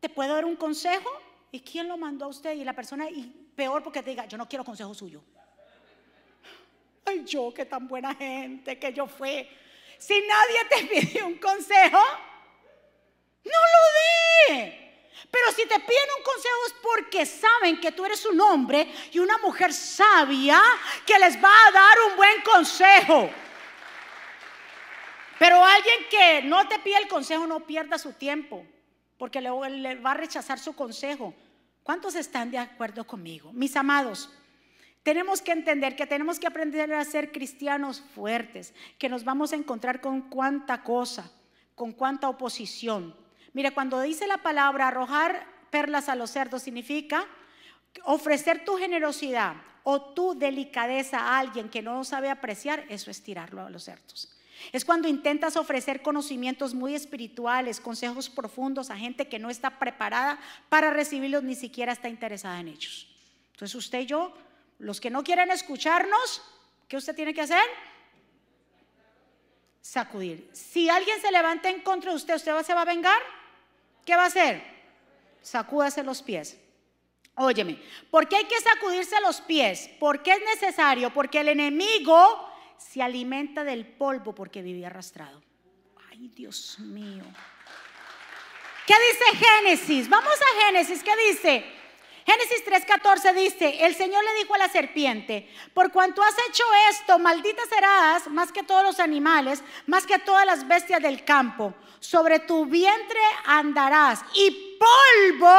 [0.00, 1.08] ¿te puedo dar un consejo?
[1.52, 2.52] ¿Y quién lo mandó a usted?
[2.54, 3.22] Y la persona, y
[3.54, 5.22] peor porque te diga, yo no quiero consejo suyo.
[7.04, 9.48] Ay, yo, qué tan buena gente que yo fui.
[9.96, 12.00] Si nadie te pidió un consejo,
[13.44, 15.08] No lo dé.
[15.30, 19.20] Pero si te piden un consejo es porque saben que tú eres un hombre y
[19.20, 20.60] una mujer sabia
[21.06, 23.30] que les va a dar un buen consejo.
[25.38, 28.64] Pero alguien que no te pide el consejo no pierda su tiempo
[29.18, 31.34] porque le, le va a rechazar su consejo.
[31.82, 33.52] ¿Cuántos están de acuerdo conmigo?
[33.52, 34.30] Mis amados,
[35.02, 39.56] tenemos que entender que tenemos que aprender a ser cristianos fuertes, que nos vamos a
[39.56, 41.30] encontrar con cuánta cosa,
[41.74, 43.14] con cuánta oposición.
[43.52, 47.26] Mire, cuando dice la palabra arrojar perlas a los cerdos significa
[48.04, 53.64] ofrecer tu generosidad o tu delicadeza a alguien que no sabe apreciar, eso es tirarlo
[53.64, 54.35] a los cerdos.
[54.72, 60.38] Es cuando intentas ofrecer conocimientos muy espirituales, consejos profundos a gente que no está preparada
[60.68, 63.08] para recibirlos ni siquiera está interesada en ellos.
[63.52, 64.34] Entonces usted y yo
[64.78, 66.42] los que no quieren escucharnos,
[66.88, 67.64] ¿qué usted tiene que hacer?
[69.80, 70.50] Sacudir.
[70.52, 73.20] Si alguien se levanta en contra de usted, ¿usted se va a vengar?
[74.04, 74.62] ¿Qué va a hacer?
[75.42, 76.58] Sacúdase los pies.
[77.36, 77.78] Óyeme,
[78.10, 79.90] ¿por qué hay que sacudirse los pies?
[80.00, 81.12] ¿Por qué es necesario?
[81.12, 85.42] Porque el enemigo se alimenta del polvo porque vivía arrastrado.
[86.10, 87.24] Ay, Dios mío.
[88.86, 90.08] ¿Qué dice Génesis?
[90.08, 91.64] Vamos a Génesis, ¿qué dice?
[92.26, 97.20] Génesis 3:14 dice, el Señor le dijo a la serpiente, por cuanto has hecho esto,
[97.20, 101.72] maldita serás más que todos los animales, más que todas las bestias del campo.
[102.00, 105.56] Sobre tu vientre andarás y polvo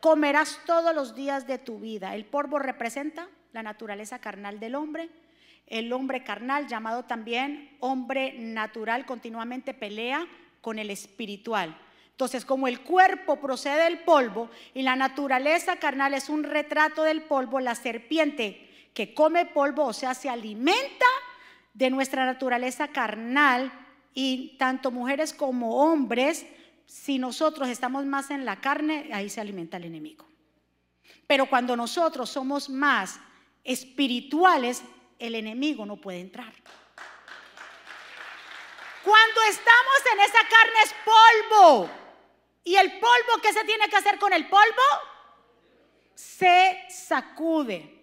[0.00, 2.14] comerás todos los días de tu vida.
[2.14, 5.10] El polvo representa la naturaleza carnal del hombre.
[5.68, 10.26] El hombre carnal, llamado también hombre natural, continuamente pelea
[10.60, 11.76] con el espiritual.
[12.10, 17.22] Entonces, como el cuerpo procede del polvo y la naturaleza carnal es un retrato del
[17.22, 21.06] polvo, la serpiente que come polvo, o sea, se alimenta
[21.74, 23.72] de nuestra naturaleza carnal
[24.14, 26.44] y tanto mujeres como hombres,
[26.86, 30.26] si nosotros estamos más en la carne, ahí se alimenta el enemigo.
[31.28, 33.20] Pero cuando nosotros somos más
[33.62, 34.82] espirituales,
[35.18, 36.52] el enemigo no puede entrar.
[39.04, 41.90] Cuando estamos en esa carne es polvo.
[42.64, 44.82] ¿Y el polvo qué se tiene que hacer con el polvo?
[46.14, 47.94] Se sacude.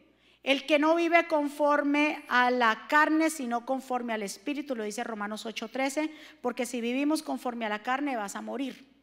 [0.42, 5.46] El que no vive conforme a la carne, sino conforme al espíritu, lo dice Romanos
[5.46, 8.95] 8:13, porque si vivimos conforme a la carne vas a morir.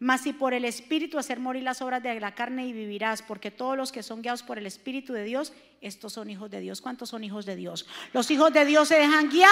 [0.00, 3.50] Mas si por el espíritu hacer morir las obras de la carne y vivirás, porque
[3.50, 6.80] todos los que son guiados por el espíritu de Dios, estos son hijos de Dios.
[6.80, 7.86] ¿Cuántos son hijos de Dios?
[8.14, 9.50] Los hijos de Dios se dejan guiar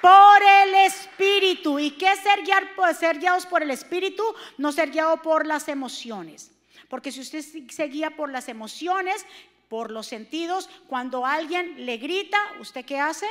[0.00, 1.78] por el Espíritu.
[1.78, 4.24] ¿Y qué es ser, guiar, ser guiados por el Espíritu?
[4.56, 6.50] No ser guiado por las emociones.
[6.88, 9.26] Porque si usted se guía por las emociones,
[9.68, 13.26] por los sentidos, cuando alguien le grita, ¿usted qué hace?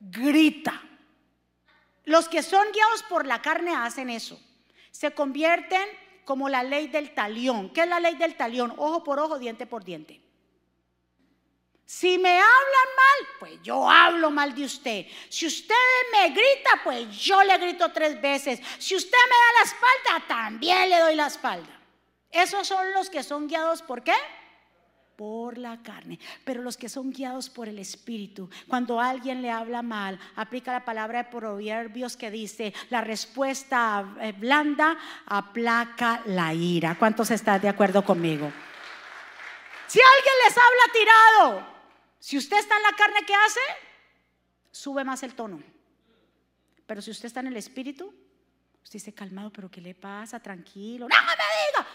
[0.00, 0.82] Grita.
[2.04, 4.40] Los que son guiados por la carne hacen eso.
[4.90, 5.88] Se convierten
[6.24, 7.70] como la ley del talión.
[7.70, 8.72] ¿Qué es la ley del talión?
[8.76, 10.20] Ojo por ojo, diente por diente.
[11.86, 15.06] Si me hablan mal, pues yo hablo mal de usted.
[15.30, 15.74] Si usted
[16.12, 18.60] me grita, pues yo le grito tres veces.
[18.78, 21.80] Si usted me da la espalda, también le doy la espalda.
[22.30, 24.12] Esos son los que son guiados por qué?
[25.18, 26.20] Por la carne.
[26.44, 30.84] Pero los que son guiados por el Espíritu, cuando alguien le habla mal, aplica la
[30.84, 36.94] palabra de Proverbios que dice, la respuesta eh, blanda aplaca la ira.
[36.96, 38.52] ¿Cuántos están de acuerdo conmigo?
[39.88, 41.66] Si alguien les habla tirado,
[42.20, 43.60] si usted está en la carne, ¿qué hace?
[44.70, 45.60] Sube más el tono.
[46.86, 48.14] Pero si usted está en el espíritu,
[48.84, 50.38] usted dice calmado, pero ¿qué le pasa?
[50.38, 51.08] Tranquilo.
[51.08, 51.88] No me diga.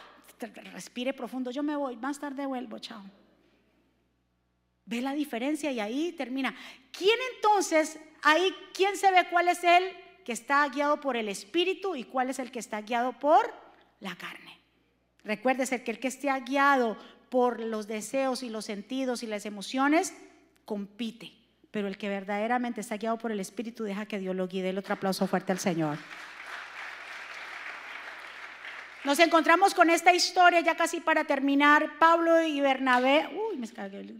[0.47, 1.51] Respire profundo.
[1.51, 1.97] Yo me voy.
[1.97, 2.79] Más tarde vuelvo.
[2.79, 3.03] Chao.
[4.85, 6.55] Ve la diferencia y ahí termina.
[6.91, 9.83] ¿Quién entonces, ahí, quién se ve cuál es el
[10.25, 13.53] que está guiado por el espíritu y cuál es el que está guiado por
[13.99, 14.59] la carne?
[15.23, 16.97] Recuérdese que el que esté guiado
[17.29, 20.13] por los deseos y los sentidos y las emociones,
[20.65, 21.31] compite.
[21.71, 24.69] Pero el que verdaderamente está guiado por el Espíritu deja que Dios lo guíe.
[24.69, 25.97] El otro aplauso fuerte al Señor.
[29.03, 31.99] Nos encontramos con esta historia ya casi para terminar.
[31.99, 33.67] Pablo y Bernabé, uy, me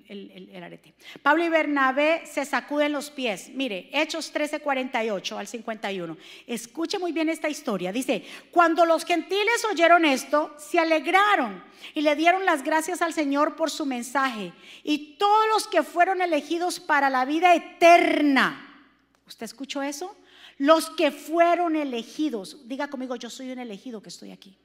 [0.10, 0.93] el, el, arete.
[1.22, 3.50] Pablo y Bernabé se sacuden los pies.
[3.54, 6.17] Mire, Hechos 13, 48 al 51.
[6.48, 7.94] Escuche muy bien esta historia.
[7.94, 11.63] Dice, cuando los gentiles oyeron esto, se alegraron
[11.94, 14.52] y le dieron las gracias al Señor por su mensaje.
[14.84, 18.90] Y todos los que fueron elegidos para la vida eterna.
[19.25, 20.13] ¿Usted escuchó eso?
[20.58, 22.67] Los que fueron elegidos.
[22.67, 24.58] Diga conmigo, yo soy un elegido que estoy aquí.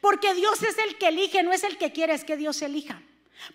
[0.00, 3.02] Porque Dios es el que elige, no es el que quiere, es que Dios elija.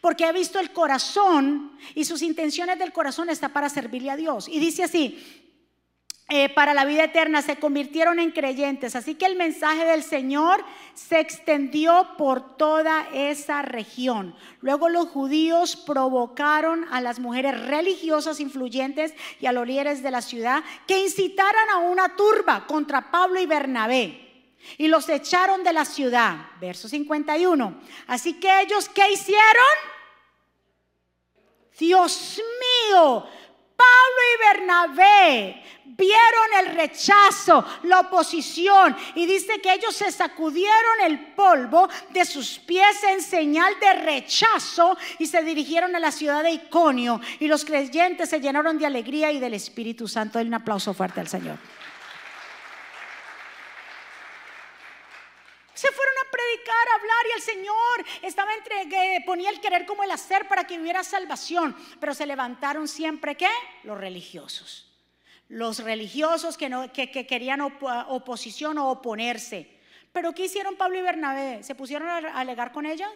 [0.02, 4.48] Porque ha visto el corazón y sus intenciones del corazón está para servirle a Dios.
[4.48, 5.46] Y dice así,
[6.28, 8.96] eh, para la vida eterna se convirtieron en creyentes.
[8.96, 10.66] Así que el mensaje del Señor
[10.96, 14.36] se extendió por toda esa región.
[14.60, 20.24] Luego los judíos provocaron a las mujeres religiosas influyentes y a los líderes de la
[20.24, 24.25] ciudad que incitaran a una turba contra Pablo y Bernabé.
[24.78, 26.48] Y los echaron de la ciudad.
[26.60, 27.82] Verso 51.
[28.08, 29.96] Así que ellos, ¿qué hicieron?
[31.78, 32.42] Dios
[32.90, 33.28] mío,
[33.76, 41.34] Pablo y Bernabé vieron el rechazo, la oposición y dice que ellos se sacudieron el
[41.34, 46.52] polvo de sus pies en señal de rechazo y se dirigieron a la ciudad de
[46.52, 50.40] Iconio y los creyentes se llenaron de alegría y del Espíritu Santo.
[50.40, 51.58] un aplauso fuerte al Señor.
[55.76, 60.04] Se fueron a predicar, a hablar y el Señor estaba entre, ponía el querer como
[60.04, 61.76] el hacer para que hubiera salvación.
[62.00, 63.50] Pero se levantaron siempre, ¿qué?
[63.84, 64.92] Los religiosos.
[65.50, 69.70] Los religiosos que, no, que, querían oposición o oponerse.
[70.12, 71.62] Pero ¿qué hicieron Pablo y Bernabé?
[71.62, 73.12] ¿Se pusieron a alegar con ellas?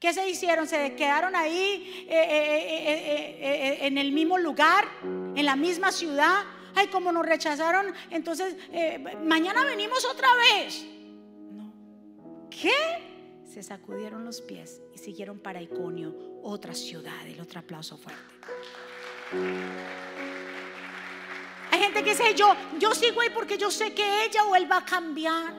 [0.00, 0.66] ¿Qué se hicieron?
[0.66, 6.44] ¿Se quedaron ahí eh, eh, eh, en el mismo lugar, en la misma ciudad?
[6.74, 8.56] Ay, como nos rechazaron, entonces
[9.22, 10.84] mañana venimos otra vez.
[12.60, 12.72] ¿Qué?
[13.44, 17.26] Se sacudieron los pies y siguieron para Iconio, otra ciudad.
[17.26, 18.22] El otro aplauso fuerte.
[21.70, 24.70] Hay gente que dice, yo, yo sigo ahí porque yo sé que ella o él
[24.70, 25.54] va a cambiar.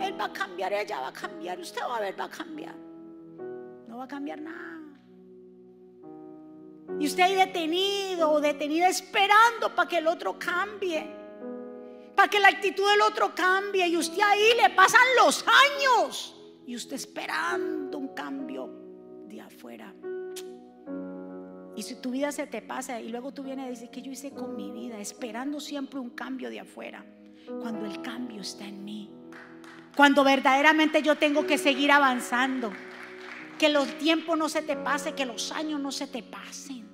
[0.00, 2.74] Él va a cambiar, ella va a cambiar, usted va a ver, va a cambiar.
[3.88, 4.80] No va a cambiar nada.
[7.00, 11.25] Y usted ahí detenido o detenida esperando para que el otro cambie
[12.16, 13.86] para que la actitud del otro cambie.
[13.86, 16.34] Y usted ahí le pasan los años
[16.66, 18.70] y usted esperando un cambio
[19.28, 19.94] de afuera.
[21.76, 24.10] Y si tu vida se te pasa y luego tú vienes a decir que yo
[24.10, 27.04] hice con mi vida, esperando siempre un cambio de afuera,
[27.60, 29.10] cuando el cambio está en mí,
[29.94, 32.72] cuando verdaderamente yo tengo que seguir avanzando,
[33.58, 36.88] que los tiempos no se te pasen, que los años no se te pasen,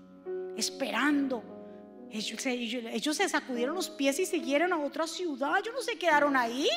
[0.56, 1.61] esperando
[2.12, 5.58] ellos, se sacudieron los pies y siguieron a otra ciudad.
[5.58, 6.68] Ellos no se quedaron ahí.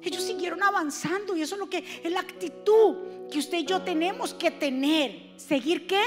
[0.00, 3.82] Ellos siguieron avanzando y eso es lo que es la actitud que usted y yo
[3.82, 5.32] tenemos que tener.
[5.36, 6.02] ¿Seguir qué?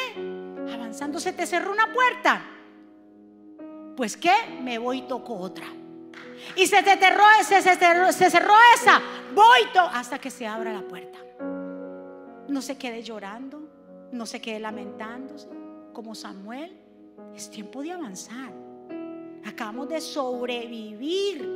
[0.74, 1.20] Avanzando.
[1.20, 2.42] ¿Se te cerró una puerta?
[3.98, 5.66] Pues qué, me voy y toco otra.
[6.56, 7.58] Y se te cerró, se,
[8.28, 9.02] esa,
[9.36, 9.60] voy
[9.92, 11.20] hasta que se abra la puerta.
[12.48, 13.62] No se quede llorando,
[14.12, 15.48] no se quede lamentándose,
[15.94, 16.81] como Samuel.
[17.36, 18.52] Es tiempo de avanzar.
[19.46, 21.48] Acabamos de sobrevivir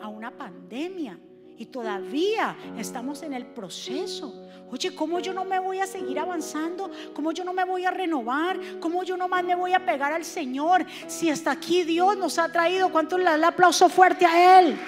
[0.00, 1.18] a una pandemia
[1.56, 4.48] y todavía estamos en el proceso.
[4.70, 6.90] Oye, ¿cómo yo no me voy a seguir avanzando?
[7.14, 8.58] ¿Cómo yo no me voy a renovar?
[8.80, 10.84] ¿Cómo yo no más me voy a pegar al Señor?
[11.06, 14.78] Si hasta aquí Dios nos ha traído, ¿cuánto le aplauso fuerte a Él?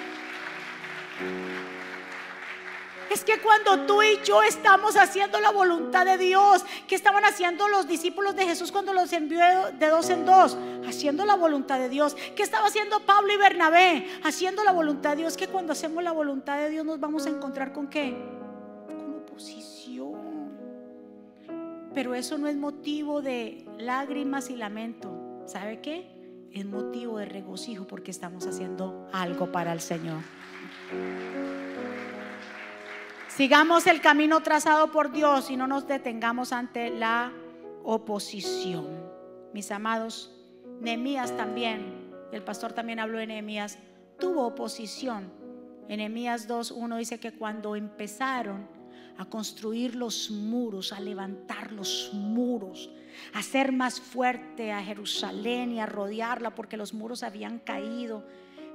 [3.11, 7.67] Es que cuando tú y yo estamos haciendo la voluntad de Dios, ¿qué estaban haciendo
[7.67, 9.39] los discípulos de Jesús cuando los envió
[9.77, 10.57] de dos en dos?
[10.87, 12.15] Haciendo la voluntad de Dios.
[12.35, 14.07] ¿Qué estaba haciendo Pablo y Bernabé?
[14.23, 15.37] Haciendo la voluntad de Dios.
[15.37, 18.17] Que cuando hacemos la voluntad de Dios nos vamos a encontrar con qué?
[18.87, 20.15] Con oposición.
[21.93, 25.43] Pero eso no es motivo de lágrimas y lamento.
[25.45, 26.11] ¿Sabe qué?
[26.51, 30.21] Es motivo de regocijo porque estamos haciendo algo para el Señor.
[33.35, 37.33] Sigamos el camino trazado por Dios y no nos detengamos ante la
[37.83, 38.87] oposición.
[39.53, 40.31] Mis amados,
[40.79, 43.77] Nehemías también, el pastor también habló de Nehemías,
[44.17, 45.33] tuvo oposición.
[45.89, 48.69] En Nehemías 2.1 dice que cuando empezaron
[49.17, 52.89] a construir los muros, a levantar los muros,
[53.33, 58.25] a hacer más fuerte a Jerusalén y a rodearla porque los muros habían caído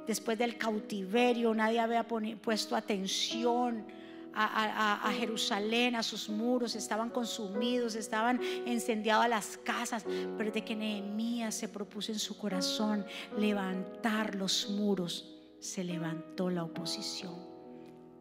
[0.06, 3.86] después del cautiverio, nadie había puesto atención
[4.35, 10.05] a, Jerusalén, a sus muros, estaban consumidos, estaban encendiadas las casas,
[10.37, 13.05] pero de que Nehemías se propuso en su corazón
[13.37, 17.35] levantar los muros, se levantó la oposición.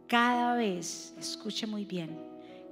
[0.08, 2.20] Cada vez, escuche muy bien,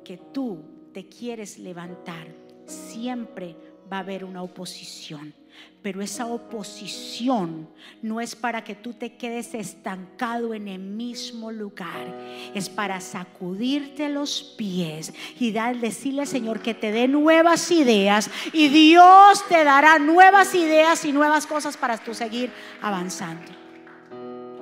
[0.04, 0.64] que tú
[0.94, 2.28] te quieres levantar,
[2.66, 3.56] siempre
[3.92, 5.34] va a haber una oposición.
[5.82, 7.70] Pero esa oposición
[8.02, 12.14] no es para que tú te quedes estancado en el mismo lugar.
[12.54, 18.30] Es para sacudirte los pies y dar, decirle al Señor que te dé nuevas ideas.
[18.54, 23.52] Y Dios te dará nuevas ideas y nuevas cosas para tú seguir avanzando.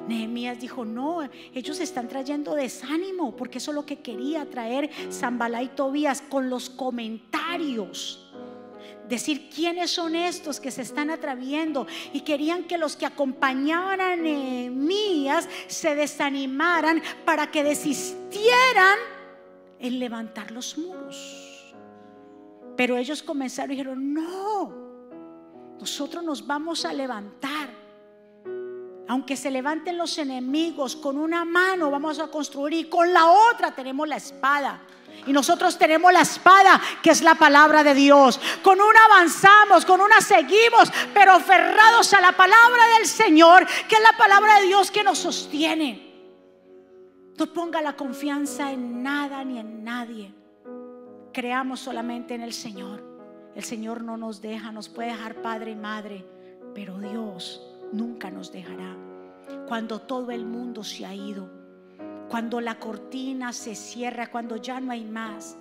[0.08, 5.64] Nehemías dijo, no, ellos están trayendo desánimo, porque eso es lo que quería traer Zambalá
[5.64, 8.25] y Tobías con los comentarios
[9.08, 14.16] decir quiénes son estos que se están atreviendo y querían que los que acompañaban a
[14.16, 18.98] Nehemías se desanimaran para que desistieran
[19.80, 21.74] en levantar los muros.
[22.76, 24.74] Pero ellos comenzaron y dijeron, no,
[25.80, 27.70] nosotros nos vamos a levantar.
[29.08, 33.74] Aunque se levanten los enemigos, con una mano vamos a construir y con la otra
[33.74, 34.82] tenemos la espada.
[35.26, 38.40] Y nosotros tenemos la espada, que es la palabra de Dios.
[38.62, 44.02] Con una avanzamos, con una seguimos, pero aferrados a la palabra del Señor, que es
[44.02, 46.14] la palabra de Dios que nos sostiene.
[47.38, 50.34] No ponga la confianza en nada ni en nadie.
[51.34, 53.04] Creamos solamente en el Señor.
[53.56, 56.26] El Señor no nos deja, nos puede dejar padre y madre,
[56.74, 57.62] pero Dios
[57.92, 58.96] nunca nos dejará.
[59.68, 61.50] Cuando todo el mundo se ha ido,
[62.30, 65.58] cuando la cortina se cierra, cuando ya no hay más,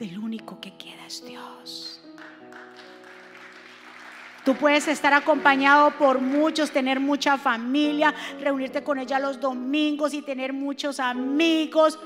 [0.00, 2.00] el único que queda es Dios.
[4.44, 10.22] Tú puedes estar acompañado por muchos, tener mucha familia, reunirte con ella los domingos y
[10.22, 11.98] tener muchos amigos.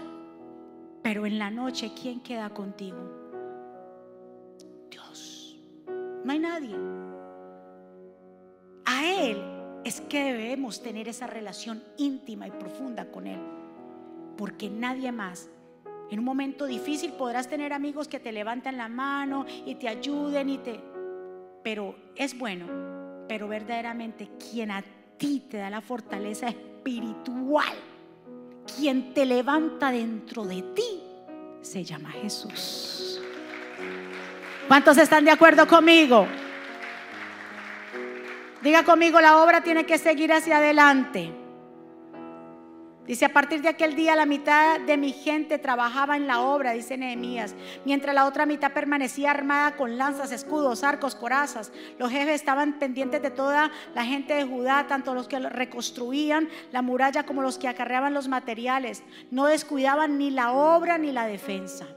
[1.03, 2.99] Pero en la noche, ¿quién queda contigo?
[4.91, 5.57] Dios.
[6.25, 6.77] No hay nadie.
[8.87, 9.52] A Él
[9.85, 13.41] es que debemos tener esa relación íntima y profunda con Él.
[14.37, 15.49] Porque nadie más.
[16.11, 20.51] En un momento difícil podrás tener amigos que te levantan la mano y te ayuden
[20.51, 20.81] y te...
[21.63, 22.67] Pero es bueno.
[23.29, 24.85] Pero verdaderamente quien a
[25.17, 27.75] ti te da la fortaleza espiritual,
[28.77, 31.03] quien te levanta dentro de ti,
[31.63, 33.21] se llama Jesús.
[34.69, 36.27] ¿Cuántos están de acuerdo conmigo?
[38.63, 41.33] Diga conmigo, la obra tiene que seguir hacia adelante.
[43.07, 46.71] Dice, a partir de aquel día la mitad de mi gente trabajaba en la obra,
[46.71, 51.73] dice Nehemías, mientras la otra mitad permanecía armada con lanzas, escudos, arcos, corazas.
[51.99, 56.83] Los jefes estaban pendientes de toda la gente de Judá, tanto los que reconstruían la
[56.83, 59.03] muralla como los que acarreaban los materiales.
[59.33, 61.89] No descuidaban ni la obra ni la defensa.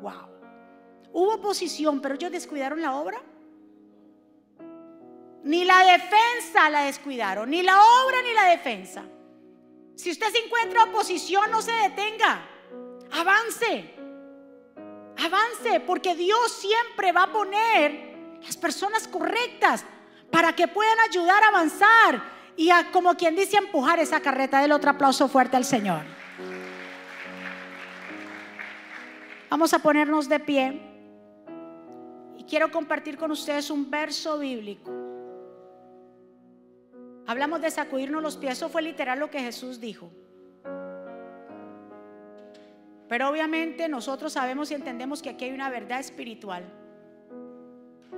[0.00, 0.28] Wow.
[1.12, 3.20] Hubo oposición, pero ellos descuidaron la obra.
[5.48, 9.02] Ni la defensa la descuidaron, ni la obra ni la defensa.
[9.94, 12.46] Si usted se encuentra oposición, no se detenga.
[13.12, 13.94] Avance.
[15.16, 19.86] Avance, porque Dios siempre va a poner las personas correctas
[20.30, 22.22] para que puedan ayudar a avanzar
[22.54, 24.60] y como quien dice, empujar esa carreta.
[24.60, 26.02] Del otro aplauso fuerte al Señor.
[29.48, 30.82] Vamos a ponernos de pie
[32.36, 35.07] y quiero compartir con ustedes un verso bíblico
[37.28, 40.10] Hablamos de sacudirnos los pies, eso fue literal lo que Jesús dijo.
[43.06, 46.64] Pero obviamente nosotros sabemos y entendemos que aquí hay una verdad espiritual.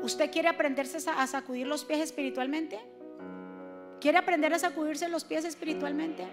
[0.01, 2.79] ¿Usted quiere aprenderse a sacudir los pies espiritualmente?
[4.01, 6.25] ¿Quiere aprender a sacudirse los pies espiritualmente?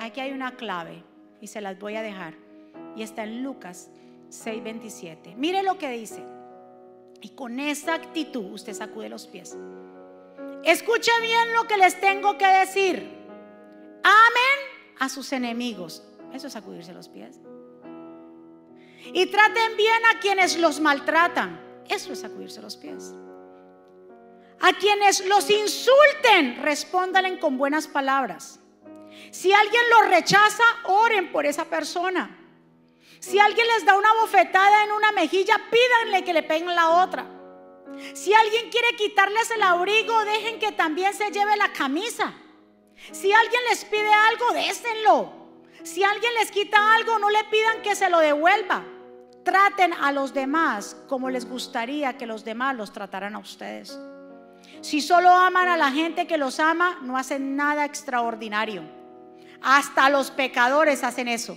[0.00, 1.04] Aquí hay una clave
[1.40, 2.34] y se las voy a dejar.
[2.96, 3.90] Y está en Lucas
[4.28, 5.36] 6:27.
[5.36, 6.24] Mire lo que dice.
[7.20, 9.56] Y con esa actitud usted sacude los pies.
[10.64, 12.98] Escuche bien lo que les tengo que decir.
[14.04, 16.02] Amen a sus enemigos.
[16.32, 17.40] Eso es sacudirse los pies.
[19.12, 21.60] Y traten bien a quienes los maltratan.
[21.88, 23.12] Eso es sacudirse los pies.
[24.60, 28.60] A quienes los insulten, respóndanle con buenas palabras.
[29.32, 32.38] Si alguien los rechaza, oren por esa persona.
[33.18, 37.26] Si alguien les da una bofetada en una mejilla, pídanle que le peguen la otra.
[38.14, 42.34] Si alguien quiere quitarles el abrigo, dejen que también se lleve la camisa.
[43.10, 45.32] Si alguien les pide algo, désenlo.
[45.82, 48.84] Si alguien les quita algo, no le pidan que se lo devuelva.
[49.44, 53.98] Traten a los demás como les gustaría que los demás los trataran a ustedes.
[54.80, 58.82] Si solo aman a la gente que los ama, no hacen nada extraordinario.
[59.60, 61.56] Hasta los pecadores hacen eso.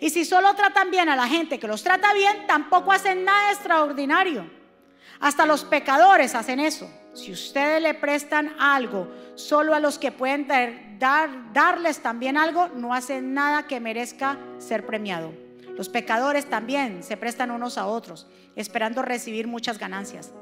[0.00, 3.52] Y si solo tratan bien a la gente que los trata bien, tampoco hacen nada
[3.52, 4.57] extraordinario.
[5.20, 6.90] Hasta los pecadores hacen eso.
[7.14, 10.46] Si ustedes le prestan algo solo a los que pueden
[10.98, 15.32] dar, darles también algo, no hacen nada que merezca ser premiado.
[15.76, 20.32] Los pecadores también se prestan unos a otros, esperando recibir muchas ganancias.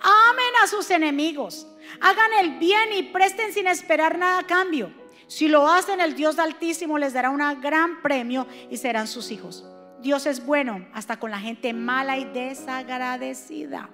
[0.00, 1.66] Amen a sus enemigos,
[2.00, 4.92] hagan el bien y presten sin esperar nada a cambio.
[5.26, 9.64] Si lo hacen, el Dios Altísimo les dará un gran premio y serán sus hijos.
[10.00, 13.88] Dios es bueno hasta con la gente mala y desagradecida.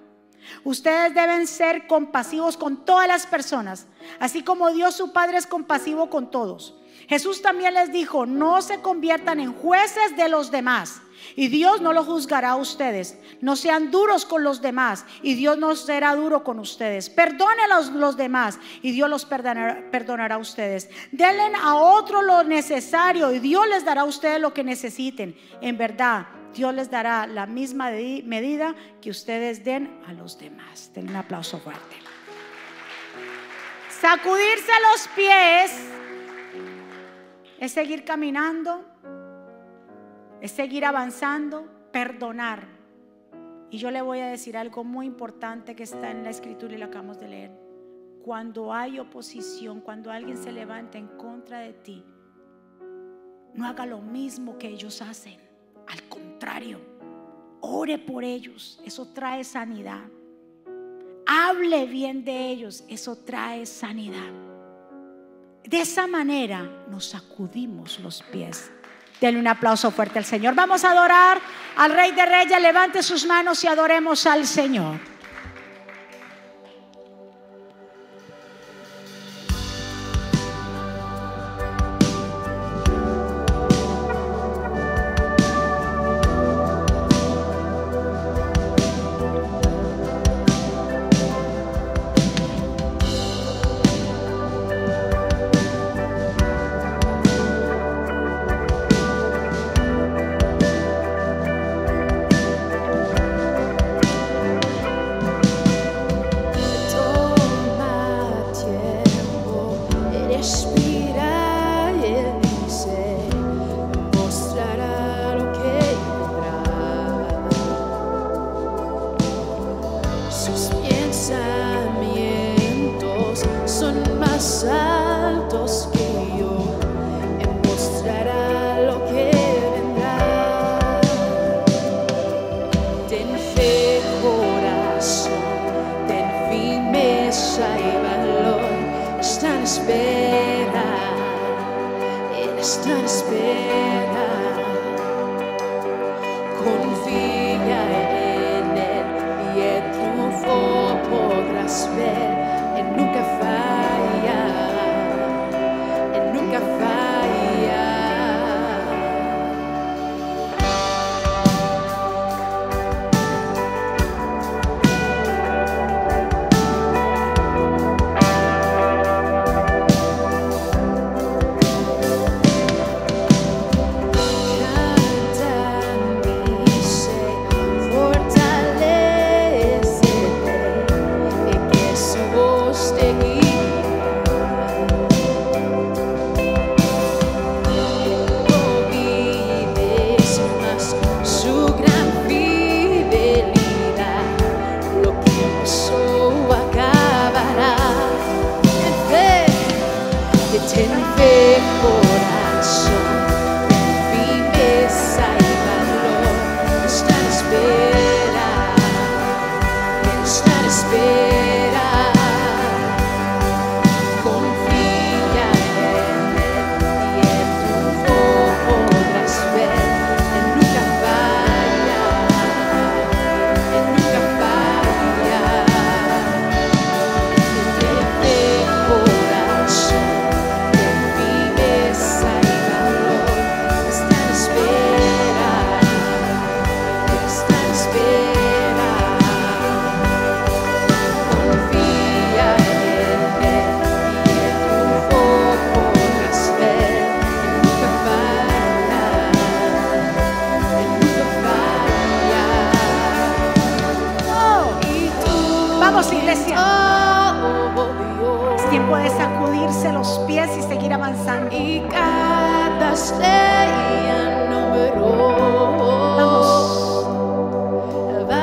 [0.63, 3.87] Ustedes deben ser compasivos con todas las personas,
[4.19, 6.75] así como Dios su Padre es compasivo con todos.
[7.07, 11.01] Jesús también les dijo, no se conviertan en jueces de los demás.
[11.35, 13.17] Y Dios no lo juzgará a ustedes.
[13.41, 15.05] No sean duros con los demás.
[15.21, 17.09] Y Dios no será duro con ustedes.
[17.09, 18.59] Perdonen a los, demás.
[18.81, 20.89] Y Dios los perdonará, perdonará a ustedes.
[21.11, 23.31] Denle a otro lo necesario.
[23.31, 25.35] Y Dios les dará a ustedes lo que necesiten.
[25.61, 30.91] En verdad, Dios les dará la misma medida que ustedes den a los demás.
[30.93, 31.95] Den un aplauso fuerte.
[33.89, 35.89] Sacudirse los pies
[37.59, 38.83] es seguir caminando,
[40.41, 42.67] es seguir avanzando, perdonar.
[43.69, 46.77] Y yo le voy a decir algo muy importante que está en la escritura y
[46.77, 47.51] lo acabamos de leer.
[48.23, 52.03] Cuando hay oposición, cuando alguien se levanta en contra de ti,
[53.53, 55.50] no haga lo mismo que ellos hacen.
[56.41, 56.81] Contrario,
[57.59, 58.81] ore por ellos.
[58.83, 60.01] Eso trae sanidad.
[61.27, 62.83] Hable bien de ellos.
[62.89, 64.31] Eso trae sanidad.
[65.63, 68.71] De esa manera nos sacudimos los pies.
[69.19, 70.55] Denle un aplauso fuerte al Señor.
[70.55, 71.39] Vamos a adorar
[71.77, 72.59] al Rey de Reyes.
[72.59, 75.10] Levante sus manos y adoremos al Señor.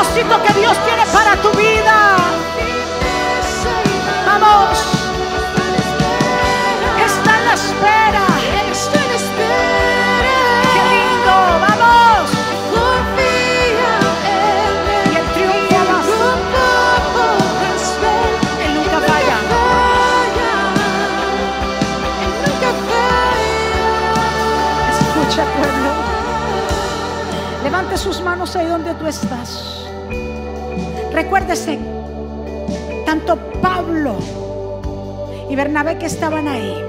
[0.00, 2.16] propósito que Dios tiene para tu vida.
[4.26, 4.78] Vamos.
[7.04, 8.26] Está en la espera.
[10.72, 11.34] Qué lindo.
[11.66, 12.30] Vamos.
[15.10, 16.30] Y el triunfo avanza.
[18.64, 19.36] Él nunca falla.
[24.90, 25.90] Escucha, pueblo.
[27.64, 29.69] Levante sus manos ahí donde tú estás.
[31.22, 31.78] Recuérdese,
[33.04, 34.14] tanto Pablo
[35.50, 36.82] y Bernabé que estaban ahí.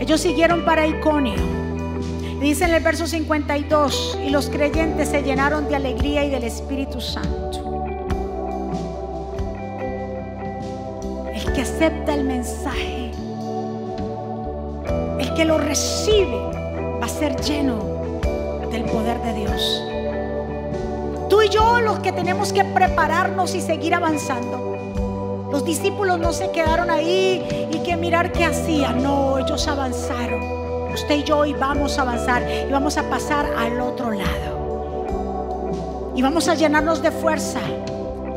[0.00, 1.40] Ellos siguieron para Iconio.
[2.40, 7.00] Dice en el verso 52, y los creyentes se llenaron de alegría y del Espíritu
[7.00, 7.86] Santo.
[11.32, 13.12] El que acepta el mensaje,
[15.20, 16.40] el que lo recibe,
[17.00, 17.78] va a ser lleno
[18.72, 19.99] del poder de Dios.
[21.50, 25.48] Yo los que tenemos que prepararnos y seguir avanzando.
[25.50, 29.02] Los discípulos no se quedaron ahí y que mirar qué hacían.
[29.02, 30.40] No, ellos avanzaron.
[30.92, 34.60] Usted y yo hoy vamos a avanzar y vamos a pasar al otro lado.
[36.14, 37.60] Y vamos a llenarnos de fuerza.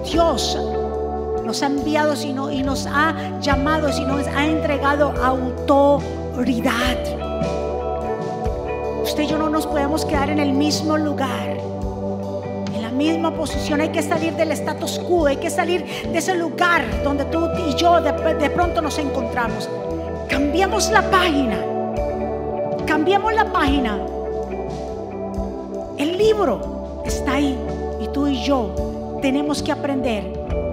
[0.03, 0.57] Dios
[1.43, 2.13] nos ha enviado
[2.51, 6.97] y nos ha llamado y nos ha entregado autoridad.
[9.03, 11.57] Usted y yo no nos podemos quedar en el mismo lugar,
[13.11, 13.81] misma posición.
[13.81, 17.75] Hay que salir del status quo, hay que salir de ese lugar donde tú y
[17.75, 19.69] yo de, de pronto nos encontramos.
[20.29, 21.57] Cambiamos la página,
[22.85, 23.99] cambiamos la página.
[25.97, 27.57] El libro está ahí
[28.01, 30.23] y tú y yo tenemos que aprender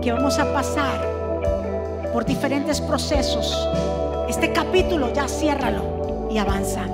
[0.01, 1.11] que vamos a pasar
[2.13, 3.69] por diferentes procesos.
[4.29, 6.87] Este capítulo ya ciérralo y avanza.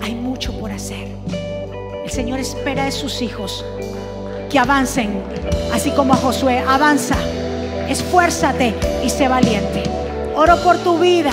[0.00, 1.08] Hay mucho por hacer.
[2.04, 3.64] El Señor espera de sus hijos
[4.48, 5.22] que avancen,
[5.72, 6.58] así como a Josué.
[6.66, 7.16] Avanza,
[7.88, 8.74] esfuérzate
[9.04, 9.82] y sé valiente.
[10.34, 11.32] Oro por tu vida,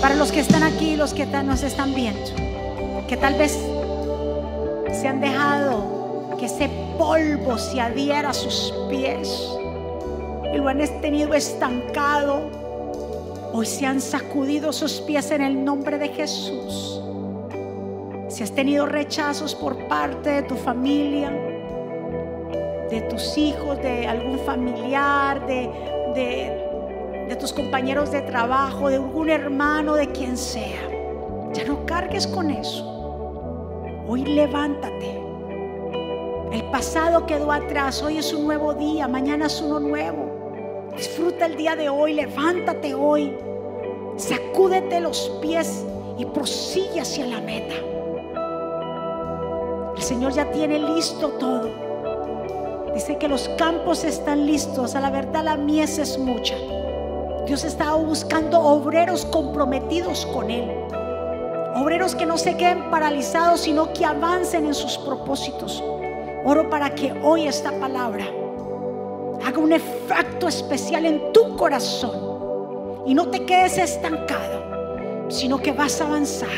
[0.00, 2.30] para los que están aquí los que nos están viendo,
[3.08, 3.58] que tal vez
[4.92, 6.68] se han dejado que ese
[6.98, 9.48] polvo se adhiera a sus pies
[10.52, 12.50] y lo han tenido estancado.
[13.52, 17.00] Hoy se han sacudido sus pies en el nombre de Jesús.
[18.28, 21.32] Si has tenido rechazos por parte de tu familia,
[22.94, 25.68] de tus hijos, de algún familiar, de,
[26.14, 30.88] de, tus compañeros de trabajo, de algún hermano, de quien sea,
[31.52, 32.84] ya no cargues con eso.
[34.06, 35.20] Hoy levántate.
[36.52, 40.92] El pasado quedó atrás, hoy es un nuevo día, mañana es uno nuevo.
[40.96, 43.36] Disfruta el día de hoy, levántate hoy,
[44.16, 45.84] sacúdete los pies
[46.16, 47.74] y prosigue hacia la meta.
[49.96, 51.83] El Señor ya tiene listo todo.
[52.94, 56.54] Dice que los campos están listos, a la verdad la mies es mucha.
[57.44, 60.70] Dios está buscando obreros comprometidos con Él.
[61.74, 65.82] Obreros que no se queden paralizados, sino que avancen en sus propósitos.
[66.44, 68.26] Oro para que hoy esta palabra
[69.44, 76.00] haga un efecto especial en tu corazón y no te quedes estancado, sino que vas
[76.00, 76.48] a avanzar.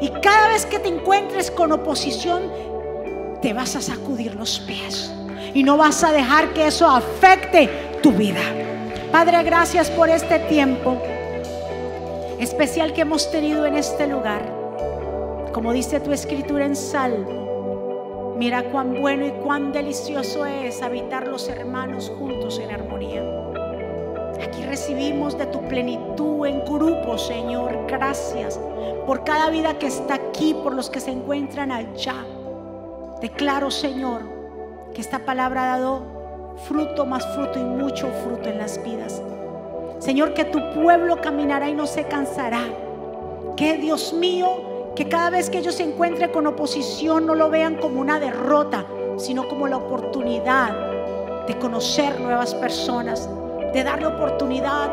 [0.00, 2.50] Y cada vez que te encuentres con oposición,
[3.40, 5.12] te vas a sacudir los pies
[5.54, 7.68] y no vas a dejar que eso afecte
[8.02, 8.40] tu vida.
[9.10, 10.96] Padre, gracias por este tiempo
[12.38, 14.42] especial que hemos tenido en este lugar.
[15.52, 21.48] Como dice tu escritura en Salmo, mira cuán bueno y cuán delicioso es habitar los
[21.48, 23.22] hermanos juntos en armonía.
[24.42, 27.86] Aquí recibimos de tu plenitud en grupo, Señor.
[27.86, 28.58] Gracias
[29.06, 32.24] por cada vida que está aquí, por los que se encuentran allá.
[33.20, 34.41] Declaro, Señor,
[34.94, 39.22] que esta palabra ha dado fruto, más fruto y mucho fruto en las vidas.
[39.98, 42.62] Señor, que tu pueblo caminará y no se cansará.
[43.56, 47.76] Que Dios mío, que cada vez que ellos se encuentren con oposición no lo vean
[47.76, 48.84] como una derrota,
[49.16, 53.28] sino como la oportunidad de conocer nuevas personas,
[53.72, 54.90] de darle oportunidad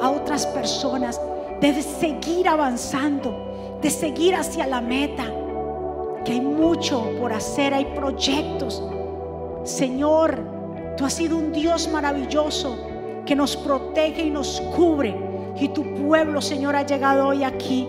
[0.00, 1.20] a otras personas,
[1.60, 5.24] de seguir avanzando, de seguir hacia la meta.
[6.24, 8.82] Que hay mucho por hacer, hay proyectos.
[9.66, 10.38] Señor,
[10.96, 12.78] tú has sido un Dios maravilloso
[13.26, 15.14] que nos protege y nos cubre.
[15.58, 17.88] Y tu pueblo, Señor, ha llegado hoy aquí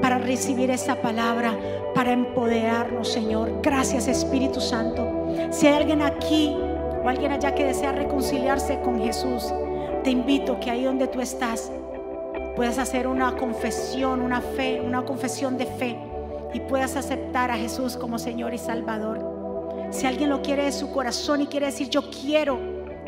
[0.00, 1.52] para recibir esa palabra,
[1.94, 3.60] para empoderarnos, Señor.
[3.62, 5.06] Gracias, Espíritu Santo.
[5.50, 6.56] Si hay alguien aquí
[7.04, 9.52] o alguien allá que desea reconciliarse con Jesús,
[10.04, 11.70] te invito que ahí donde tú estás
[12.56, 15.98] puedas hacer una confesión, una fe, una confesión de fe
[16.54, 19.37] y puedas aceptar a Jesús como Señor y Salvador.
[19.90, 22.58] Si alguien lo quiere de su corazón y quiere decir, yo quiero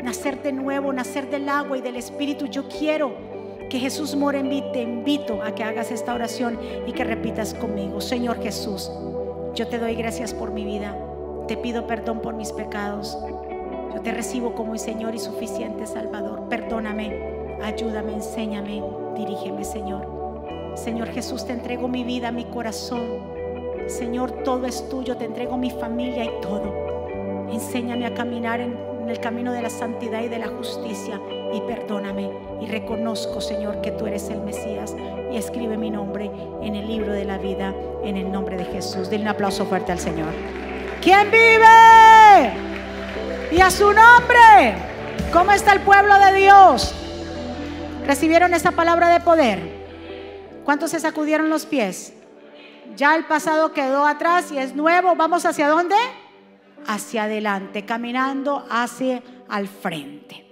[0.03, 3.13] nacer de nuevo, nacer del agua y del Espíritu, yo quiero
[3.69, 7.53] que Jesús more en mí, te invito a que hagas esta oración y que repitas
[7.53, 8.91] conmigo, Señor Jesús,
[9.55, 10.97] yo te doy gracias por mi vida,
[11.47, 13.17] te pido perdón por mis pecados,
[13.93, 18.83] yo te recibo como mi Señor y suficiente Salvador, perdóname, ayúdame, enséñame,
[19.15, 20.21] dirígeme, Señor.
[20.75, 23.40] Señor Jesús, te entrego mi vida, mi corazón.
[23.91, 26.73] Señor, todo es tuyo, te entrego mi familia y todo.
[27.51, 31.19] Enséñame a caminar en, el camino de la santidad y de la justicia
[31.53, 32.31] y perdóname.
[32.61, 34.95] Y reconozco, Señor, que tú eres el Mesías
[35.31, 36.31] y escribe mi nombre
[36.61, 39.09] en el libro de la vida en el nombre de Jesús.
[39.09, 40.29] Denle un aplauso fuerte al Señor.
[41.01, 42.53] ¿Quién vive?
[43.51, 44.75] Y a su nombre.
[45.33, 46.93] ¿Cómo está el pueblo de Dios?
[48.07, 49.59] ¿Recibieron esa palabra de poder?
[50.63, 52.13] ¿Cuántos se sacudieron los pies?
[52.95, 55.15] Ya el pasado quedó atrás y es nuevo.
[55.15, 55.95] ¿Vamos hacia dónde?
[56.87, 60.47] Hacia adelante, caminando hacia al frente.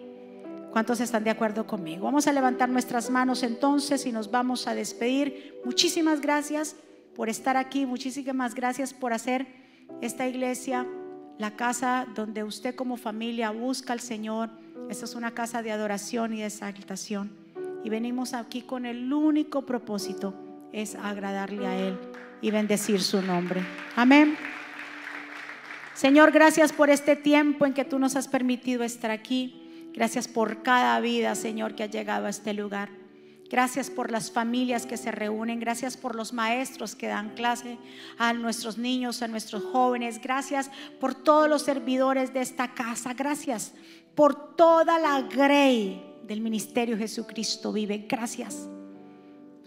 [0.72, 2.06] ¿Cuántos están de acuerdo conmigo?
[2.06, 5.60] Vamos a levantar nuestras manos entonces y nos vamos a despedir.
[5.66, 6.76] Muchísimas gracias
[7.16, 7.86] por estar aquí.
[7.86, 9.48] Muchísimas gracias por hacer
[10.02, 10.86] esta iglesia
[11.40, 14.50] la casa donde usted como familia busca al Señor.
[14.90, 17.32] Esta es una casa de adoración y de exaltación.
[17.84, 20.36] Y venimos aquí con el único propósito,
[20.74, 21.98] es agradarle a Él
[22.42, 23.62] y bendecir su nombre.
[23.96, 24.38] Amén.
[25.94, 29.92] Señor, gracias por este tiempo en que tú nos has permitido estar aquí.
[29.94, 32.90] Gracias por cada vida, Señor, que ha llegado a este lugar.
[33.50, 35.60] Gracias por las familias que se reúnen.
[35.60, 37.78] Gracias por los maestros que dan clase
[38.18, 40.22] a nuestros niños, a nuestros jóvenes.
[40.22, 43.14] Gracias por todos los servidores de esta casa.
[43.16, 43.74] Gracias
[44.14, 48.06] por toda la grey del ministerio Jesucristo vive.
[48.08, 48.70] Gracias.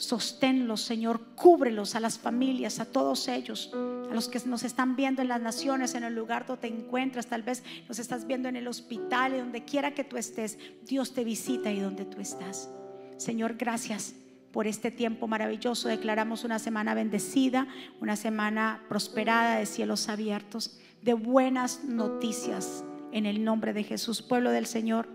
[0.03, 5.23] Sosténlos, Señor, cúbrelos a las familias, a todos ellos, a los que nos están viendo
[5.23, 8.57] en las naciones, en el lugar donde te encuentras, tal vez nos estás viendo en
[8.57, 12.69] el hospital, donde quiera que tú estés, Dios te visita y donde tú estás.
[13.17, 14.17] Señor, gracias
[14.51, 15.87] por este tiempo maravilloso.
[15.87, 17.69] Declaramos una semana bendecida,
[18.01, 22.83] una semana prosperada de cielos abiertos, de buenas noticias
[23.13, 25.07] en el nombre de Jesús, pueblo del Señor.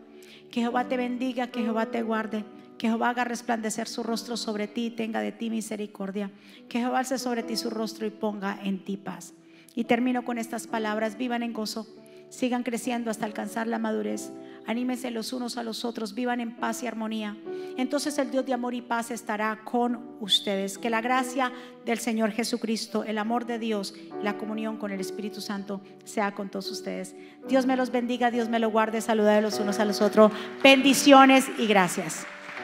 [0.50, 2.46] Que Jehová te bendiga, que Jehová te guarde.
[2.78, 6.32] Que Jehová haga resplandecer su rostro sobre ti y tenga de ti misericordia.
[6.70, 9.34] Que Jehová alce sobre ti su rostro y ponga en ti paz.
[9.76, 11.18] Y termino con estas palabras.
[11.18, 11.88] Vivan en gozo.
[12.30, 14.32] Sigan creciendo hasta alcanzar la madurez
[14.68, 17.36] anímense los unos a los otros, vivan en paz y armonía.
[17.78, 20.78] Entonces el Dios de amor y paz estará con ustedes.
[20.78, 21.52] Que la gracia
[21.86, 26.50] del Señor Jesucristo, el amor de Dios, la comunión con el Espíritu Santo sea con
[26.50, 27.16] todos ustedes.
[27.48, 30.32] Dios me los bendiga, Dios me lo guarde, saluda los unos a los otros.
[30.62, 32.28] Bendiciones y gracias.